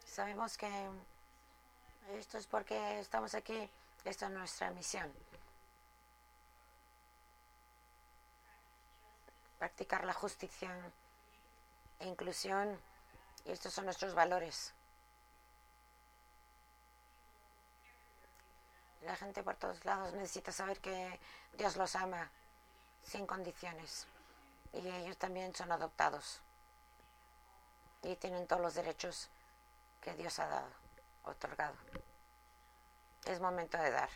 sabemos 0.04 0.58
que 0.58 0.68
esto 2.18 2.36
es 2.36 2.48
porque 2.48 2.98
estamos 2.98 3.36
aquí. 3.36 3.70
Esta 4.04 4.26
es 4.26 4.32
nuestra 4.32 4.72
misión. 4.72 5.12
Practicar 9.62 10.04
la 10.04 10.12
justicia 10.12 10.76
e 12.00 12.08
inclusión. 12.08 12.80
Y 13.44 13.52
estos 13.52 13.72
son 13.72 13.84
nuestros 13.84 14.12
valores. 14.12 14.74
La 19.02 19.14
gente 19.14 19.44
por 19.44 19.54
todos 19.54 19.84
lados 19.84 20.14
necesita 20.14 20.50
saber 20.50 20.80
que 20.80 21.20
Dios 21.52 21.76
los 21.76 21.94
ama 21.94 22.28
sin 23.04 23.24
condiciones. 23.24 24.08
Y 24.72 24.88
ellos 24.88 25.16
también 25.16 25.54
son 25.54 25.70
adoptados. 25.70 26.40
Y 28.02 28.16
tienen 28.16 28.48
todos 28.48 28.62
los 28.62 28.74
derechos 28.74 29.28
que 30.00 30.12
Dios 30.14 30.40
ha 30.40 30.48
dado, 30.48 30.72
otorgado. 31.22 31.76
Es 33.26 33.38
momento 33.38 33.78
de 33.78 33.92
dar. 33.92 34.10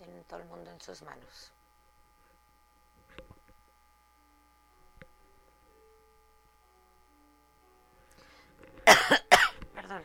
Tienen 0.00 0.19
todo 0.30 0.40
el 0.40 0.46
mundo 0.46 0.70
en 0.70 0.80
sus 0.80 1.02
manos. 1.02 1.52
Perdón. 9.74 10.04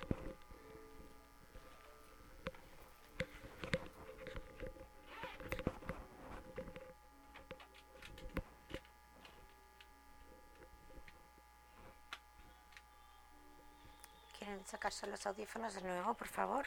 ¿Quieren 14.39 14.65
sacarse 14.65 15.05
los 15.05 15.23
audífonos 15.27 15.75
de 15.75 15.81
nuevo, 15.81 16.15
por 16.15 16.27
favor? 16.27 16.65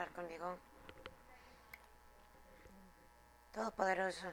Orar 0.00 0.12
conmigo. 0.12 0.56
Todopoderoso, 3.52 4.32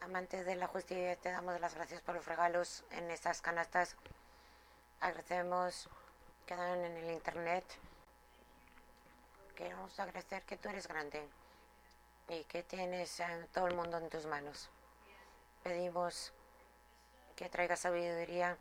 amante 0.00 0.42
de 0.42 0.56
la 0.56 0.68
justicia, 0.68 1.16
te 1.16 1.30
damos 1.30 1.60
las 1.60 1.74
gracias 1.74 2.00
por 2.00 2.14
los 2.14 2.24
regalos 2.24 2.82
en 2.92 3.10
estas 3.10 3.42
canastas. 3.42 3.96
Agradecemos 5.00 5.88
que 6.46 6.56
dan 6.56 6.82
en 6.82 6.96
el 6.96 7.10
internet. 7.10 7.64
Queremos 9.54 10.00
agradecer 10.00 10.44
que 10.44 10.56
tú 10.56 10.70
eres 10.70 10.88
grande 10.88 11.28
y 12.28 12.44
que 12.44 12.62
tienes 12.62 13.20
a 13.20 13.46
todo 13.52 13.66
el 13.66 13.74
mundo 13.74 13.98
en 13.98 14.08
tus 14.08 14.24
manos. 14.24 14.70
Pedimos 15.62 16.32
que 17.36 17.50
traiga 17.50 17.76
sabiduría 17.76 18.56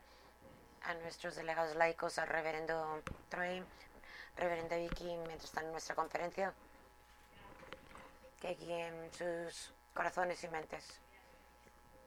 a 0.84 0.94
nuestros 0.96 1.36
delegados 1.36 1.76
laicos, 1.76 2.18
al 2.18 2.28
reverendo 2.28 3.02
Troy, 3.30 3.64
reverenda 4.38 4.78
Vicky, 4.78 5.06
mientras 5.06 5.46
están 5.46 5.66
en 5.66 5.72
nuestra 5.72 5.96
conferencia. 5.96 6.54
que 8.40 8.56
guíen 8.56 9.12
sus 9.14 9.72
corazones 9.94 10.44
y 10.44 10.48
mentes. 10.48 11.00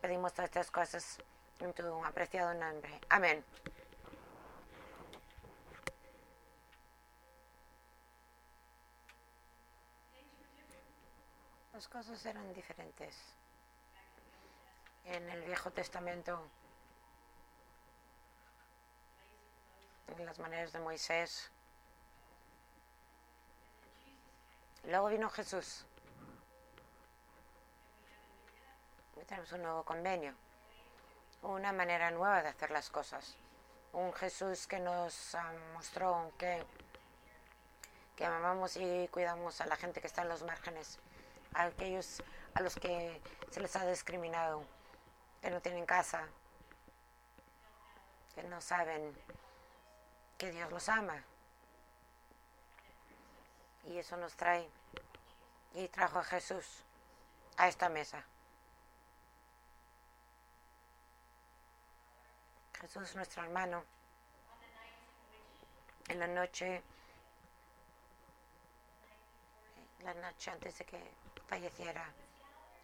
Pedimos 0.01 0.33
todas 0.33 0.51
estas 0.51 0.71
cosas 0.71 1.19
en 1.61 1.73
tu 1.73 2.05
apreciado 2.05 2.53
nombre. 2.55 3.01
Amén. 3.09 3.45
Las 11.73 11.89
cosas 11.89 12.25
eran 12.27 12.53
diferentes. 12.53 13.17
En 15.05 15.29
el 15.29 15.43
Viejo 15.43 15.71
Testamento, 15.71 16.49
en 20.09 20.27
las 20.27 20.39
maneras 20.39 20.73
de 20.73 20.81
Moisés. 20.81 21.51
Luego 24.87 25.09
vino 25.09 25.31
Jesús. 25.31 25.87
Tenemos 29.27 29.53
un 29.53 29.63
nuevo 29.63 29.83
convenio, 29.85 30.35
una 31.41 31.73
manera 31.73 32.11
nueva 32.11 32.43
de 32.43 32.51
hacer 32.51 32.71
las 32.71 32.91
cosas. 32.91 33.37
Un 33.95 34.13
Jesús 34.13 34.67
que 34.67 34.79
nos 34.79 35.35
ah, 35.35 35.53
mostró 35.73 36.31
que, 36.37 36.63
que 38.17 38.27
amamos 38.27 38.77
y 38.77 39.09
cuidamos 39.09 39.63
a 39.63 39.67
la 39.67 39.77
gente 39.77 40.03
que 40.03 40.09
está 40.09 40.23
en 40.23 40.29
los 40.29 40.43
márgenes, 40.43 40.99
a 41.55 41.63
aquellos 41.63 42.23
a 42.53 42.61
los 42.61 42.75
que 42.75 43.23
se 43.51 43.61
les 43.61 43.75
ha 43.77 43.87
discriminado, 43.87 44.63
que 45.41 45.51
no 45.51 45.61
tienen 45.63 45.87
casa, 45.87 46.29
que 48.35 48.43
no 48.43 48.61
saben 48.61 49.17
que 50.37 50.51
Dios 50.51 50.71
los 50.71 50.89
ama. 50.91 51.25
Y 53.87 53.99
eso 53.99 54.17
nos 54.17 54.35
trae 54.35 54.69
y 55.75 55.89
trajo 55.89 56.19
a 56.19 56.25
Jesús 56.25 56.85
a 57.57 57.69
esta 57.69 57.89
mesa. 57.89 58.25
Jesús, 62.81 63.15
nuestro 63.17 63.43
hermano, 63.43 63.85
en 66.09 66.19
la 66.19 66.27
noche, 66.27 66.83
la 70.01 70.15
noche 70.15 70.51
antes 70.51 70.79
de 70.79 70.85
que 70.85 71.01
falleciera, 71.47 72.13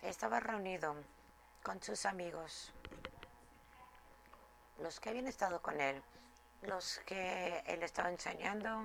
estaba 0.02 0.40
reunido 0.40 0.94
con 1.62 1.82
sus 1.82 2.06
amigos, 2.06 2.72
los 4.78 4.98
que 4.98 5.10
habían 5.10 5.26
estado 5.26 5.60
con 5.60 5.80
él, 5.80 6.02
los 6.62 7.00
que 7.00 7.62
él 7.66 7.82
estaba 7.82 8.08
enseñando 8.08 8.82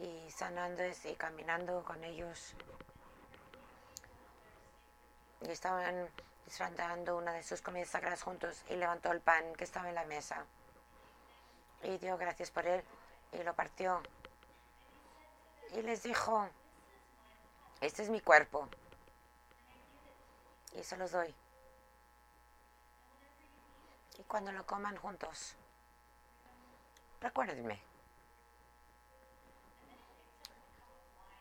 y 0.00 0.30
sanando 0.30 0.82
y 1.04 1.14
caminando 1.14 1.82
con 1.84 2.02
ellos. 2.04 2.54
Y 5.42 5.50
estaban 5.50 6.08
disfrutando 6.44 7.16
una 7.16 7.32
de 7.32 7.42
sus 7.42 7.60
comidas 7.60 7.90
sagradas 7.90 8.22
juntos 8.22 8.62
y 8.68 8.76
levantó 8.76 9.12
el 9.12 9.20
pan 9.20 9.54
que 9.54 9.64
estaba 9.64 9.88
en 9.88 9.94
la 9.94 10.04
mesa 10.04 10.44
y 11.82 11.98
dio 11.98 12.16
gracias 12.16 12.50
por 12.50 12.66
él 12.66 12.82
y 13.32 13.42
lo 13.42 13.54
partió. 13.54 14.02
Y 15.72 15.82
les 15.82 16.02
dijo, 16.02 16.48
este 17.80 18.02
es 18.02 18.08
mi 18.08 18.20
cuerpo 18.20 18.68
y 20.74 20.82
se 20.82 20.96
los 20.96 21.10
doy. 21.10 21.34
Y 24.18 24.22
cuando 24.24 24.52
lo 24.52 24.64
coman 24.64 24.96
juntos, 24.96 25.54
recuérdenme. 27.20 27.95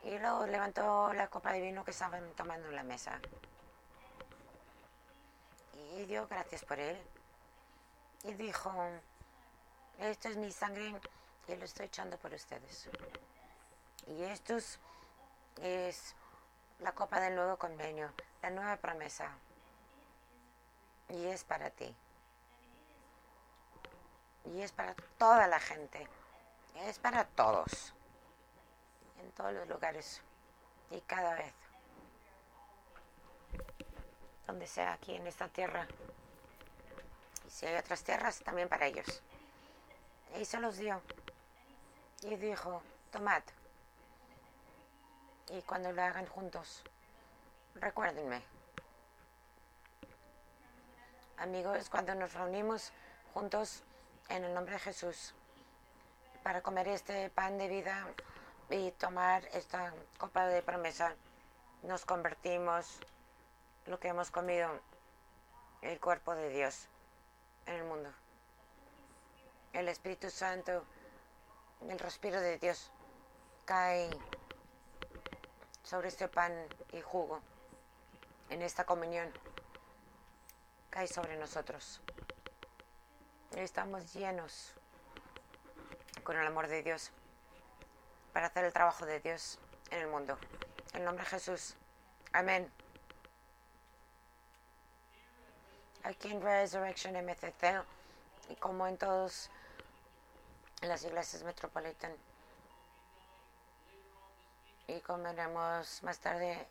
Y 0.05 0.19
luego 0.19 0.45
levantó 0.45 1.11
la 1.13 1.27
copa 1.27 1.51
de 1.51 1.61
vino 1.61 1.83
que 1.83 1.89
estaban 1.91 2.31
tomando 2.35 2.69
en 2.69 2.75
la 2.75 2.83
mesa 2.83 3.19
y 5.97 6.05
dio 6.05 6.27
gracias 6.27 6.63
por 6.63 6.79
él. 6.79 6.95
Y 8.23 8.33
dijo, 8.33 8.71
esto 9.97 10.29
es 10.29 10.37
mi 10.37 10.51
sangre 10.51 10.93
y 11.47 11.55
lo 11.55 11.65
estoy 11.65 11.87
echando 11.87 12.17
por 12.17 12.33
ustedes. 12.33 12.87
Y 14.07 14.23
esto 14.23 14.57
es 15.61 16.15
la 16.79 16.91
copa 16.91 17.19
del 17.19 17.35
nuevo 17.35 17.57
convenio, 17.57 18.13
la 18.43 18.51
nueva 18.51 18.77
promesa. 18.77 19.31
Y 21.09 21.25
es 21.25 21.43
para 21.43 21.71
ti. 21.71 21.95
Y 24.45 24.61
es 24.61 24.71
para 24.71 24.93
toda 25.17 25.47
la 25.47 25.59
gente. 25.59 26.07
Es 26.75 26.99
para 26.99 27.25
todos. 27.25 27.94
En 29.25 29.31
todos 29.31 29.53
los 29.53 29.67
lugares. 29.67 30.21
Y 30.91 31.01
cada 31.01 31.33
vez 31.33 31.51
donde 34.45 34.67
sea 34.67 34.93
aquí 34.93 35.15
en 35.15 35.25
esta 35.25 35.47
tierra. 35.47 35.87
Y 37.47 37.49
si 37.49 37.65
hay 37.65 37.75
otras 37.75 38.03
tierras, 38.03 38.43
también 38.43 38.69
para 38.69 38.85
ellos. 38.85 39.23
Y 40.39 40.45
se 40.45 40.59
los 40.59 40.77
dio. 40.77 41.01
Y 42.21 42.35
dijo, 42.35 42.83
tomad. 43.11 43.41
Y 45.49 45.61
cuando 45.63 45.91
lo 45.91 46.03
hagan 46.03 46.27
juntos, 46.27 46.83
recuérdenme. 47.75 48.43
Amigos, 51.37 51.89
cuando 51.89 52.13
nos 52.13 52.33
reunimos 52.33 52.91
juntos 53.33 53.83
en 54.29 54.43
el 54.43 54.53
nombre 54.53 54.75
de 54.75 54.79
Jesús 54.79 55.33
para 56.43 56.61
comer 56.61 56.87
este 56.87 57.31
pan 57.31 57.57
de 57.57 57.67
vida 57.67 58.07
y 58.69 58.91
tomar 58.91 59.45
esta 59.53 59.93
copa 60.17 60.47
de 60.47 60.61
promesa, 60.61 61.15
nos 61.83 62.05
convertimos 62.05 62.99
lo 63.85 63.99
que 63.99 64.07
hemos 64.07 64.31
comido, 64.31 64.69
el 65.81 65.99
cuerpo 65.99 66.33
de 66.33 66.49
Dios 66.49 66.87
en 67.67 67.75
el 67.75 67.83
mundo. 67.83 68.11
El 69.73 69.87
Espíritu 69.87 70.29
Santo, 70.29 70.83
el 71.87 71.99
respiro 71.99 72.39
de 72.41 72.57
Dios 72.57 72.91
cae 73.65 74.09
sobre 75.83 76.07
este 76.07 76.27
pan 76.27 76.51
y 76.91 77.01
jugo, 77.01 77.41
en 78.49 78.61
esta 78.61 78.85
comunión, 78.85 79.31
cae 80.89 81.07
sobre 81.07 81.37
nosotros. 81.37 82.01
Estamos 83.55 84.13
llenos 84.13 84.73
con 86.23 86.37
el 86.37 86.47
amor 86.47 86.67
de 86.67 86.81
Dios 86.81 87.11
para 88.35 88.47
hacer 88.47 88.65
el 88.65 88.73
trabajo 88.73 89.05
de 89.05 89.21
Dios 89.21 89.57
en 89.91 90.01
el 90.01 90.07
mundo. 90.09 90.37
En 90.91 91.05
nombre 91.05 91.23
de 91.23 91.29
Jesús. 91.29 91.73
Amén. 92.33 92.69
aquí 96.03 96.29
en 96.29 96.41
Resurrection 96.41 97.15
MCC 97.15 97.81
y 98.49 98.55
como 98.57 98.87
en 98.87 98.97
todas 98.97 99.49
las 100.81 101.01
iglesias 101.05 101.43
metropolitan. 101.43 102.11
Y 104.87 104.99
comeremos 104.99 106.03
más 106.03 106.19
tarde 106.19 106.67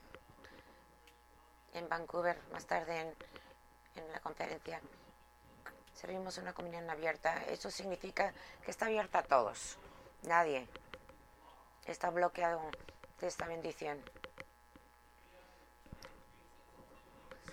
en 1.72 1.88
Vancouver, 1.88 2.38
más 2.52 2.66
tarde 2.66 3.00
en, 3.00 3.14
en 3.96 4.12
la 4.12 4.20
conferencia. 4.20 4.82
Servimos 5.94 6.36
una 6.36 6.52
comunión 6.52 6.90
abierta. 6.90 7.42
Eso 7.46 7.70
significa 7.70 8.34
que 8.62 8.70
está 8.70 8.84
abierta 8.84 9.20
a 9.20 9.22
todos. 9.22 9.78
Nadie 10.24 10.68
está 11.92 12.10
bloqueado 12.10 12.60
de 13.20 13.26
esta 13.26 13.46
bendición. 13.46 14.02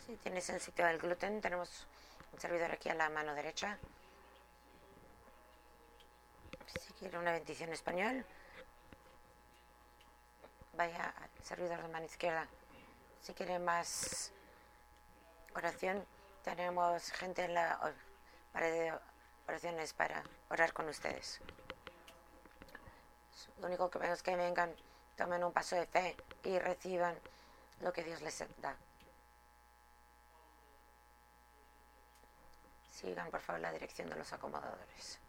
Si 0.06 0.16
tienes 0.18 0.50
el 0.50 0.60
sitio 0.60 0.86
del 0.86 0.98
gluten, 0.98 1.42
tenemos 1.42 1.86
un 2.34 2.40
servidor 2.40 2.72
aquí 2.72 2.90
a 2.90 2.96
la 2.96 3.10
mano 3.10 3.34
derecha. 3.34 3.78
Si 6.80 6.94
quiere 6.94 7.18
una 7.18 7.32
bendición 7.32 7.70
en 7.70 7.74
español, 7.74 8.26
vaya 10.74 11.14
al 11.18 11.46
servidor 11.46 11.82
de 11.82 11.88
mano 11.88 12.06
izquierda. 12.06 12.48
Si 13.22 13.34
quiere 13.34 13.60
más 13.60 14.32
oración, 15.56 16.06
tenemos 16.44 17.12
gente 17.12 17.44
en 17.44 17.54
la 17.54 17.94
pared 18.52 18.72
de 18.72 19.00
oraciones 19.48 19.94
para 19.94 20.24
orar 20.50 20.74
con 20.74 20.88
ustedes. 20.90 21.40
Lo 23.60 23.68
único 23.68 23.90
que 23.90 24.00
veo 24.00 24.14
es 24.14 24.24
que 24.24 24.36
vengan, 24.36 24.74
tomen 25.16 25.44
un 25.44 25.52
paso 25.52 25.76
de 25.76 25.86
fe 25.86 26.16
y 26.44 26.58
reciban 26.60 27.16
lo 27.82 27.92
que 27.94 28.04
Dios 28.04 28.22
les 28.22 28.44
da. 28.62 28.76
Sigan, 32.92 33.32
por 33.32 33.42
favor, 33.42 33.62
la 33.62 33.72
dirección 33.72 34.10
de 34.10 34.16
los 34.16 34.32
acomodadores. 34.34 35.20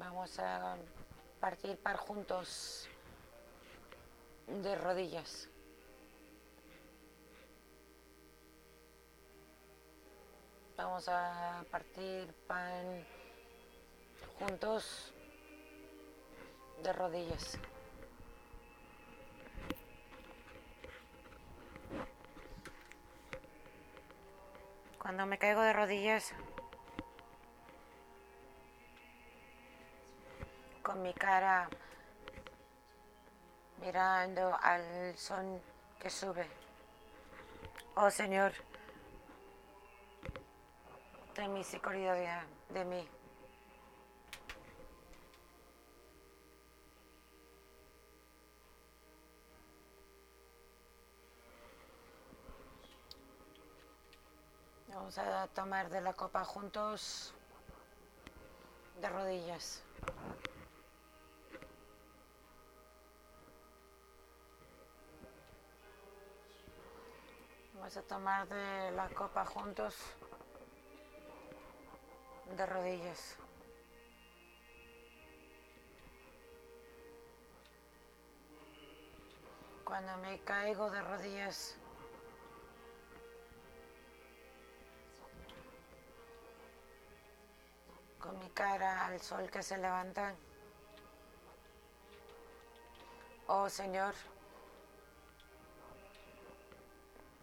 Vamos 0.00 0.38
a 0.38 0.78
partir 1.40 1.76
par 1.76 1.96
juntos 1.96 2.88
de 4.46 4.74
rodillas. 4.76 5.46
Vamos 10.78 11.06
a 11.06 11.62
partir 11.70 12.32
pan 12.48 13.04
juntos 14.38 15.12
de 16.82 16.92
rodillas. 16.94 17.58
Cuando 24.98 25.26
me 25.26 25.36
caigo 25.36 25.60
de 25.60 25.74
rodillas, 25.74 26.32
con 30.82 31.02
mi 31.02 31.12
cara 31.14 31.68
mirando 33.80 34.56
al 34.62 35.16
sol 35.16 35.60
que 35.98 36.10
sube. 36.10 36.46
Oh 37.96 38.10
Señor, 38.10 38.52
ten 41.34 41.52
misericordia 41.52 42.46
de 42.70 42.84
mí. 42.84 43.08
Vamos 54.88 55.18
a 55.18 55.46
tomar 55.48 55.88
de 55.88 56.00
la 56.00 56.12
copa 56.12 56.44
juntos 56.44 57.34
de 59.00 59.08
rodillas. 59.08 59.82
Vamos 67.80 67.96
a 67.96 68.02
tomar 68.02 68.46
de 68.46 68.90
la 68.90 69.08
copa 69.08 69.42
juntos 69.46 69.96
de 72.54 72.66
rodillas. 72.66 73.36
Cuando 79.82 80.14
me 80.18 80.38
caigo 80.40 80.90
de 80.90 81.00
rodillas, 81.00 81.78
con 88.18 88.38
mi 88.40 88.50
cara 88.50 89.06
al 89.06 89.18
sol 89.22 89.50
que 89.50 89.62
se 89.62 89.78
levanta. 89.78 90.34
Oh 93.46 93.70
Señor, 93.70 94.12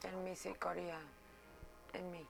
ten 0.01 0.23
misericordia 0.23 0.99
en 1.93 2.11
mí. 2.11 2.27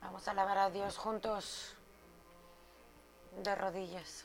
Vamos 0.00 0.26
a 0.26 0.30
alabar 0.32 0.58
a 0.58 0.70
Dios 0.70 0.96
juntos 0.96 1.76
de 3.42 3.54
rodillas. 3.54 4.24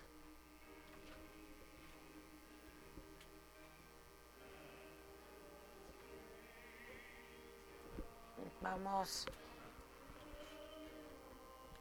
Vamos 8.61 9.27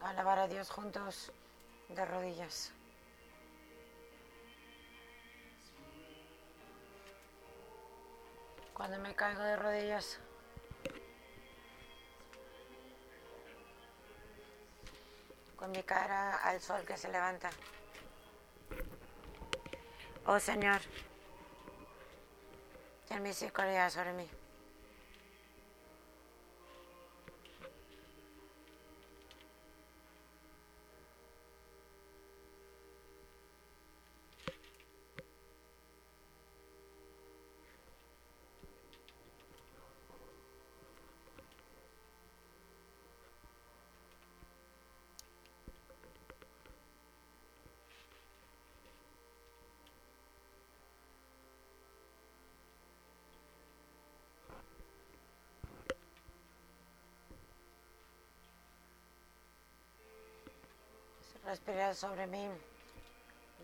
alabar 0.04 0.38
a 0.38 0.48
Dios 0.48 0.70
juntos 0.70 1.32
de 1.88 2.04
rodillas. 2.04 2.72
Cuando 8.74 8.98
me 8.98 9.14
caigo 9.14 9.42
de 9.42 9.56
rodillas, 9.56 10.18
con 15.56 15.70
mi 15.70 15.82
cara 15.84 16.38
al 16.38 16.60
sol 16.60 16.84
que 16.84 16.96
se 16.96 17.08
levanta. 17.08 17.50
Oh 20.26 20.40
Señor, 20.40 20.80
ten 23.06 23.22
misericordia 23.22 23.88
sobre 23.90 24.12
mí. 24.14 24.41
Respira 61.44 61.92
sobre 61.94 62.26
mí. 62.28 62.48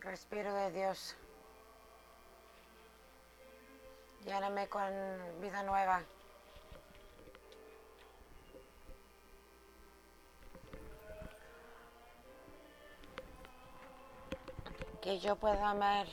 Respiro 0.00 0.52
de 0.52 0.72
Dios. 0.72 1.16
Lléname 4.24 4.68
con 4.68 4.90
vida 5.40 5.62
nueva. 5.62 6.02
Que 15.00 15.20
yo 15.20 15.36
pueda 15.36 15.70
amar 15.70 16.06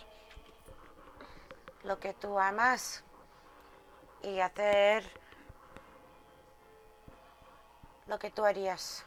lo 1.83 1.99
que 1.99 2.13
tú 2.13 2.39
amas 2.39 3.03
y 4.21 4.39
hacer 4.39 5.03
lo 8.05 8.19
que 8.19 8.29
tú 8.29 8.45
harías. 8.45 9.03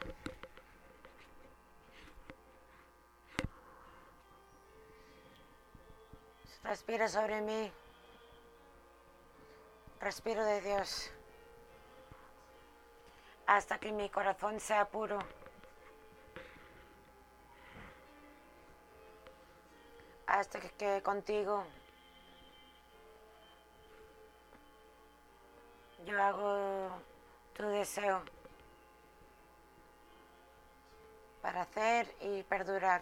Respira 6.68 7.08
sobre 7.08 7.40
mí. 7.40 7.72
Respiro 10.00 10.44
de 10.44 10.60
Dios. 10.60 11.10
Hasta 13.46 13.78
que 13.80 13.90
mi 13.90 14.10
corazón 14.10 14.60
sea 14.60 14.84
puro. 14.84 15.18
Hasta 20.26 20.60
que 20.60 20.68
quede 20.72 21.02
contigo. 21.02 21.64
Yo 26.04 26.22
hago 26.22 26.90
tu 27.54 27.62
deseo 27.62 28.22
para 31.40 31.62
hacer 31.62 32.14
y 32.20 32.42
perdurar. 32.42 33.00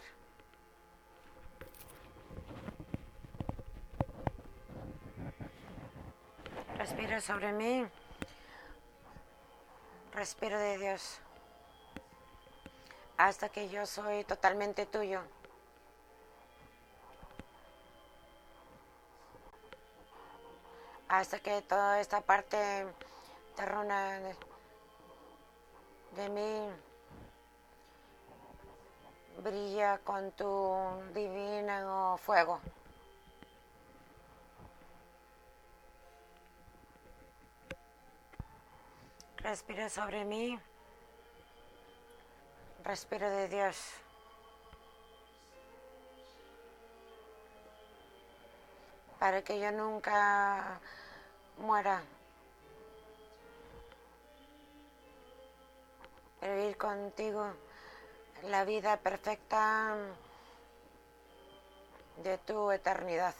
Respira 7.07 7.21
sobre 7.21 7.53
mí. 7.53 7.87
Respiro 10.13 10.59
de 10.59 10.77
Dios. 10.77 11.21
Hasta 13.17 13.49
que 13.49 13.69
yo 13.69 13.87
soy 13.87 14.25
totalmente 14.25 14.87
tuyo. 14.87 15.21
Hasta 21.07 21.39
que 21.39 21.63
toda 21.63 22.01
esta 22.01 22.23
parte 22.23 22.59
terrena 23.55 24.19
de, 24.19 24.37
de 26.17 26.29
mí 26.29 26.69
brilla 29.45 29.99
con 29.99 30.33
tu 30.33 30.75
divino 31.15 32.19
fuego. 32.19 32.61
Respira 39.47 39.89
sobre 39.89 40.25
mí. 40.25 40.59
Respiro 42.83 43.31
de 43.31 43.47
Dios. 43.47 43.77
Para 49.21 49.43
que 49.43 49.61
yo 49.61 49.71
nunca 49.71 50.81
muera. 51.59 52.03
Vivir 56.43 56.77
contigo 56.77 57.47
la 58.49 58.65
vida 58.65 58.97
perfecta 58.97 59.95
de 62.17 62.37
tu 62.39 62.73
eternidad. 62.73 63.37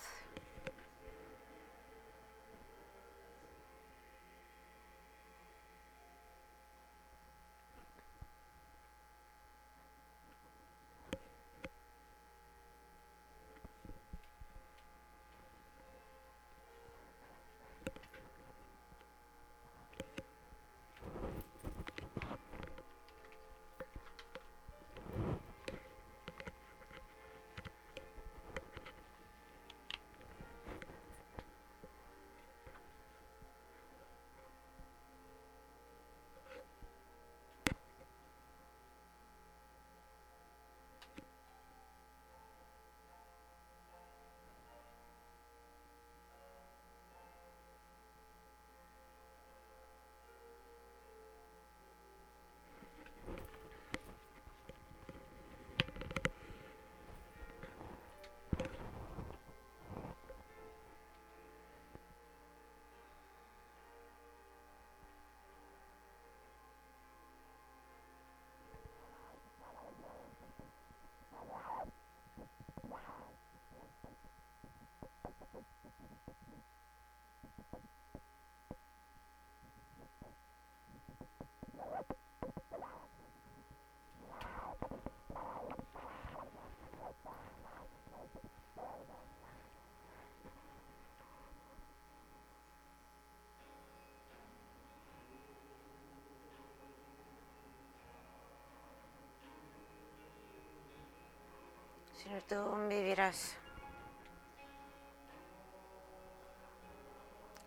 Tú 102.49 102.89
vivirás. 102.89 103.57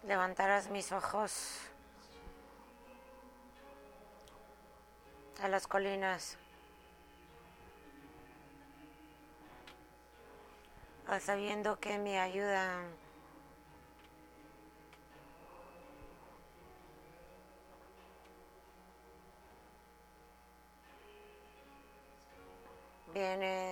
Levantarás 0.04 0.70
mis 0.70 0.92
ojos 0.92 1.60
a 5.42 5.48
las 5.48 5.68
colinas, 5.68 6.38
sabiendo 11.20 11.80
que 11.80 11.98
mi 11.98 12.18
ayuda 12.18 12.84
viene 23.14 23.69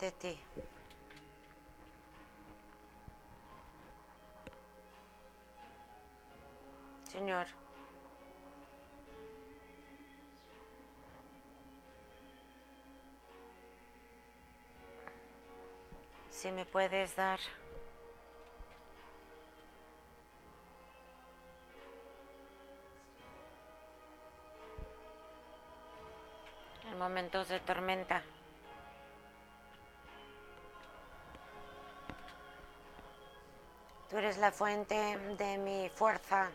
de 0.00 0.10
ti. 0.12 0.40
Señor, 7.04 7.46
si 16.30 16.50
me 16.50 16.64
puedes 16.64 17.14
dar 17.14 17.38
en 26.90 26.98
momentos 26.98 27.48
de 27.48 27.60
tormenta. 27.60 28.22
Tú 34.10 34.18
eres 34.18 34.38
la 34.38 34.50
fuente 34.50 34.96
de 35.38 35.56
mi 35.58 35.88
fuerza. 35.88 36.50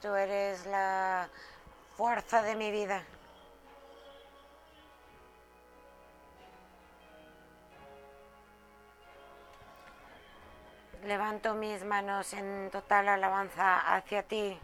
Tú 0.00 0.14
eres 0.14 0.64
la 0.66 1.28
fuerza 1.96 2.40
de 2.42 2.54
mi 2.54 2.70
vida. 2.70 3.02
Levanto 11.04 11.54
mis 11.54 11.84
manos 11.84 12.32
en 12.32 12.70
total 12.70 13.08
alabanza 13.08 13.96
hacia 13.96 14.22
ti. 14.22 14.56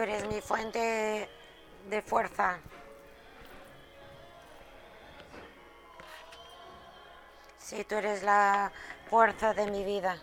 Eres 0.00 0.26
mi 0.28 0.40
fuente 0.40 1.28
de 1.90 2.00
fuerza. 2.00 2.58
Sí, 7.58 7.84
tú 7.84 7.96
eres 7.96 8.22
la 8.22 8.72
fuerza 9.10 9.52
de 9.52 9.70
mi 9.70 9.84
vida. 9.84 10.16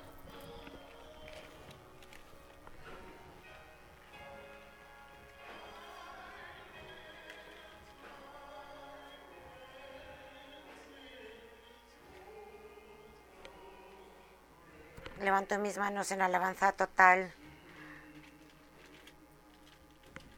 Levanto 15.21 15.59
mis 15.59 15.77
manos 15.77 16.11
en 16.11 16.23
alabanza 16.23 16.71
total 16.71 17.31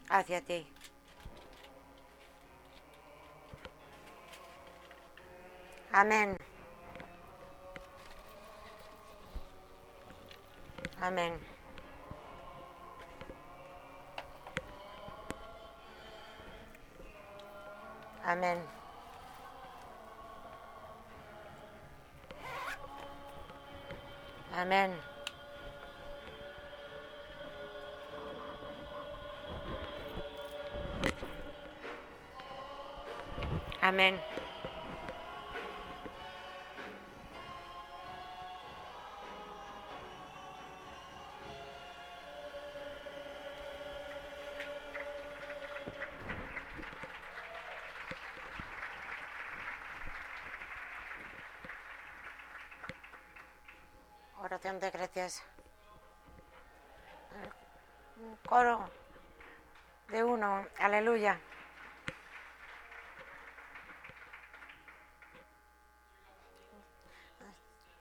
hacia 0.09 0.41
ti. 0.41 0.67
Amén. 5.91 6.37
Amén. 11.01 11.39
Amén. 18.23 18.59
Amén. 24.53 25.18
Amén. 33.89 34.21
Oración 54.37 54.79
de 54.79 54.91
gracias. 54.91 55.43
Coro 58.47 58.87
de 60.09 60.23
uno. 60.23 60.67
Aleluya. 60.77 61.39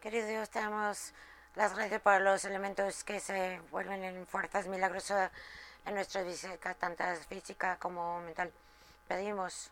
Querido 0.08 0.26
Dios, 0.26 0.48
te 0.48 0.58
damos 0.58 1.12
las 1.54 1.76
gracias 1.76 2.00
por 2.00 2.18
los 2.22 2.42
elementos 2.46 3.04
que 3.04 3.20
se 3.20 3.60
vuelven 3.70 4.02
en 4.04 4.26
fuerzas 4.26 4.66
milagrosas 4.66 5.30
en 5.84 5.94
nuestra 5.94 6.22
vida, 6.22 6.74
tanto 6.78 7.04
física 7.28 7.76
como 7.76 8.18
mental. 8.22 8.50
Pedimos 9.06 9.70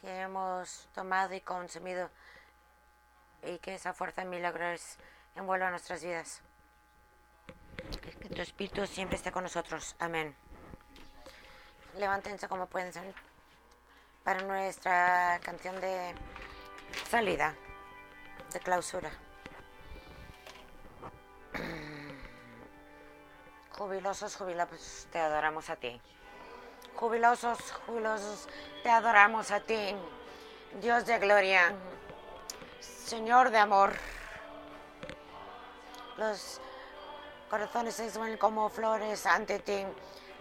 que 0.00 0.22
hemos 0.22 0.88
tomado 0.94 1.34
y 1.34 1.42
consumido 1.42 2.08
y 3.42 3.58
que 3.58 3.74
esa 3.74 3.92
fuerza 3.92 4.24
milagrosa 4.24 4.96
envuelva 5.36 5.68
nuestras 5.68 6.02
vidas. 6.02 6.40
Que 8.00 8.30
tu 8.30 8.40
espíritu 8.40 8.86
siempre 8.86 9.16
esté 9.16 9.30
con 9.30 9.42
nosotros. 9.42 9.94
Amén. 9.98 10.34
Levántense 11.98 12.48
como 12.48 12.64
pueden 12.64 12.92
para 14.24 14.40
nuestra 14.40 15.38
canción 15.44 15.78
de 15.82 16.14
salida 17.10 17.54
de 18.52 18.60
clausura. 18.60 19.10
Jubilosos, 23.78 24.36
jubilosos, 24.36 25.06
te 25.10 25.18
adoramos 25.18 25.70
a 25.70 25.76
ti. 25.76 26.00
Jubilosos, 26.96 27.58
jubilosos, 27.86 28.48
te 28.82 28.90
adoramos 28.90 29.50
a 29.50 29.60
ti. 29.60 29.94
Dios 30.80 31.06
de 31.06 31.18
gloria, 31.18 31.74
Señor 32.80 33.50
de 33.50 33.58
amor. 33.58 33.92
Los 36.16 36.60
corazones 37.48 37.94
se 37.94 38.10
suenan 38.10 38.36
como 38.36 38.68
flores 38.68 39.24
ante 39.26 39.58
ti, 39.58 39.84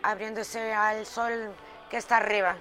abriéndose 0.03 0.73
al 0.73 1.05
sol 1.05 1.55
que 1.89 1.97
está 1.97 2.17
arriba. 2.17 2.57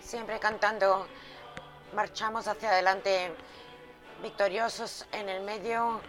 Siempre 0.00 0.38
cantando 0.38 1.08
marchamos 1.94 2.48
hacia 2.48 2.70
adelante 2.70 3.32
victoriosos 4.22 5.06
en 5.12 5.28
el 5.28 5.42
medio 5.42 6.00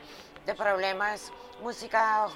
de 0.45 0.55
problemas. 0.55 1.31
Música 1.61 2.27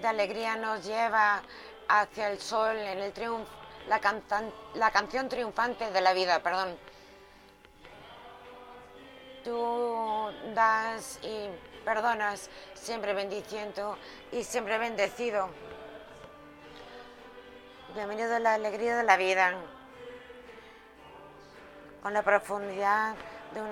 de 0.00 0.06
alegría 0.06 0.56
nos 0.56 0.84
lleva 0.84 1.42
hacia 1.88 2.28
el 2.28 2.40
sol 2.40 2.76
en 2.76 2.98
el 3.00 3.12
triunfo, 3.12 3.50
la, 3.88 4.00
la 4.74 4.90
canción 4.90 5.28
triunfante 5.28 5.90
de 5.90 6.00
la 6.00 6.12
vida, 6.12 6.42
perdón. 6.42 6.78
Tú 9.42 10.30
das 10.54 11.18
y 11.22 11.48
perdonas, 11.84 12.48
siempre 12.74 13.12
bendiciendo 13.12 13.98
y 14.32 14.44
siempre 14.44 14.78
bendecido. 14.78 15.50
Bienvenido 17.94 18.36
a 18.36 18.38
la 18.38 18.54
alegría 18.54 18.96
de 18.96 19.02
la 19.02 19.16
vida 19.16 19.54
con 22.04 22.12
la 22.12 22.22
profundidad 22.22 23.14
de 23.54 23.62
un 23.62 23.70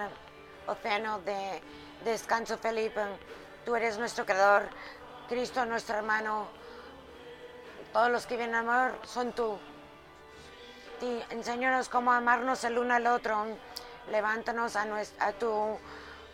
océano 0.66 1.20
de 1.20 1.60
descanso, 2.02 2.56
Felipe. 2.56 3.02
Tú 3.62 3.76
eres 3.76 3.98
nuestro 3.98 4.24
creador, 4.24 4.70
Cristo 5.28 5.66
nuestro 5.66 5.96
hermano. 5.96 6.48
Todos 7.92 8.10
los 8.10 8.26
que 8.26 8.38
vienen 8.38 8.54
a 8.54 8.60
amar 8.60 8.98
son 9.04 9.32
tú. 9.32 9.58
Y 11.02 11.22
enséñanos 11.28 11.90
cómo 11.90 12.10
amarnos 12.10 12.64
el 12.64 12.78
uno 12.78 12.94
al 12.94 13.06
otro. 13.06 13.44
Levántanos 14.10 14.76
a, 14.76 14.86
nuestra, 14.86 15.26
a 15.26 15.32
tu 15.32 15.78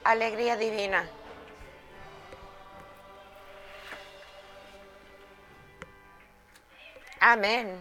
alegría 0.05 0.57
divina. 0.57 1.05
Amén. 7.19 7.77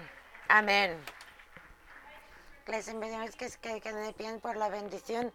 Amén. 0.47 1.16
Les 2.67 2.87
enviamos 2.89 3.35
que, 3.35 3.79
que 3.81 3.93
de 3.93 4.13
pie 4.13 4.37
por 4.39 4.57
la 4.57 4.67
bendición. 4.67 5.31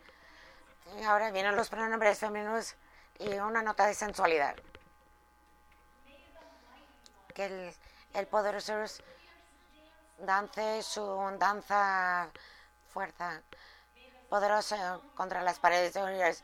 Y 1.01 1.05
ahora 1.05 1.31
vienen 1.31 1.57
los 1.57 1.71
pronombres 1.71 2.19
femeninos 2.19 2.77
y 3.19 3.29
una 3.35 3.63
nota 3.63 3.87
de 3.87 3.95
sensualidad. 3.95 4.55
Que 7.35 7.75
el, 8.13 8.27
poderoso 8.27 8.75
dance 10.19 10.83
su 10.83 11.03
danza 11.39 12.29
fuerza 12.93 13.41
poderosa 14.29 15.01
contra 15.15 15.43
las 15.43 15.59
paredes 15.59 15.95
de 15.95 16.37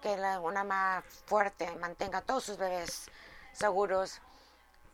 que 0.00 0.16
la, 0.16 0.40
una 0.40 0.64
más 0.64 1.04
fuerte 1.26 1.70
mantenga 1.76 2.18
a 2.18 2.22
todos 2.22 2.44
sus 2.44 2.56
bebés 2.56 3.08
seguros, 3.52 4.20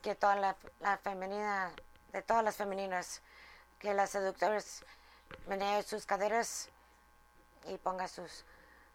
que 0.03 0.14
toda 0.14 0.36
la, 0.36 0.57
la 0.80 0.99
femenina, 0.99 1.72
de 2.12 2.20
todas 2.22 2.44
las 2.44 2.57
femeninas, 2.57 3.22
que 3.78 3.94
las 3.94 4.11
seductoras 4.11 4.84
menee 5.47 5.83
sus 5.83 6.07
caderas 6.07 6.68
y 7.68 7.76
ponga 7.79 8.09
sus 8.09 8.45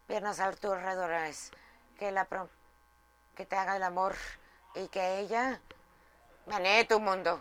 piernas 0.06 0.40
a 0.40 0.46
alrededor. 0.46 1.10
Que, 1.98 2.10
la, 2.10 2.26
que 3.36 3.46
te 3.46 3.56
haga 3.56 3.76
el 3.76 3.82
amor 3.82 4.14
y 4.74 4.88
que 4.88 5.20
ella 5.20 5.60
menee 6.46 6.84
tu 6.84 7.00
mundo. 7.00 7.40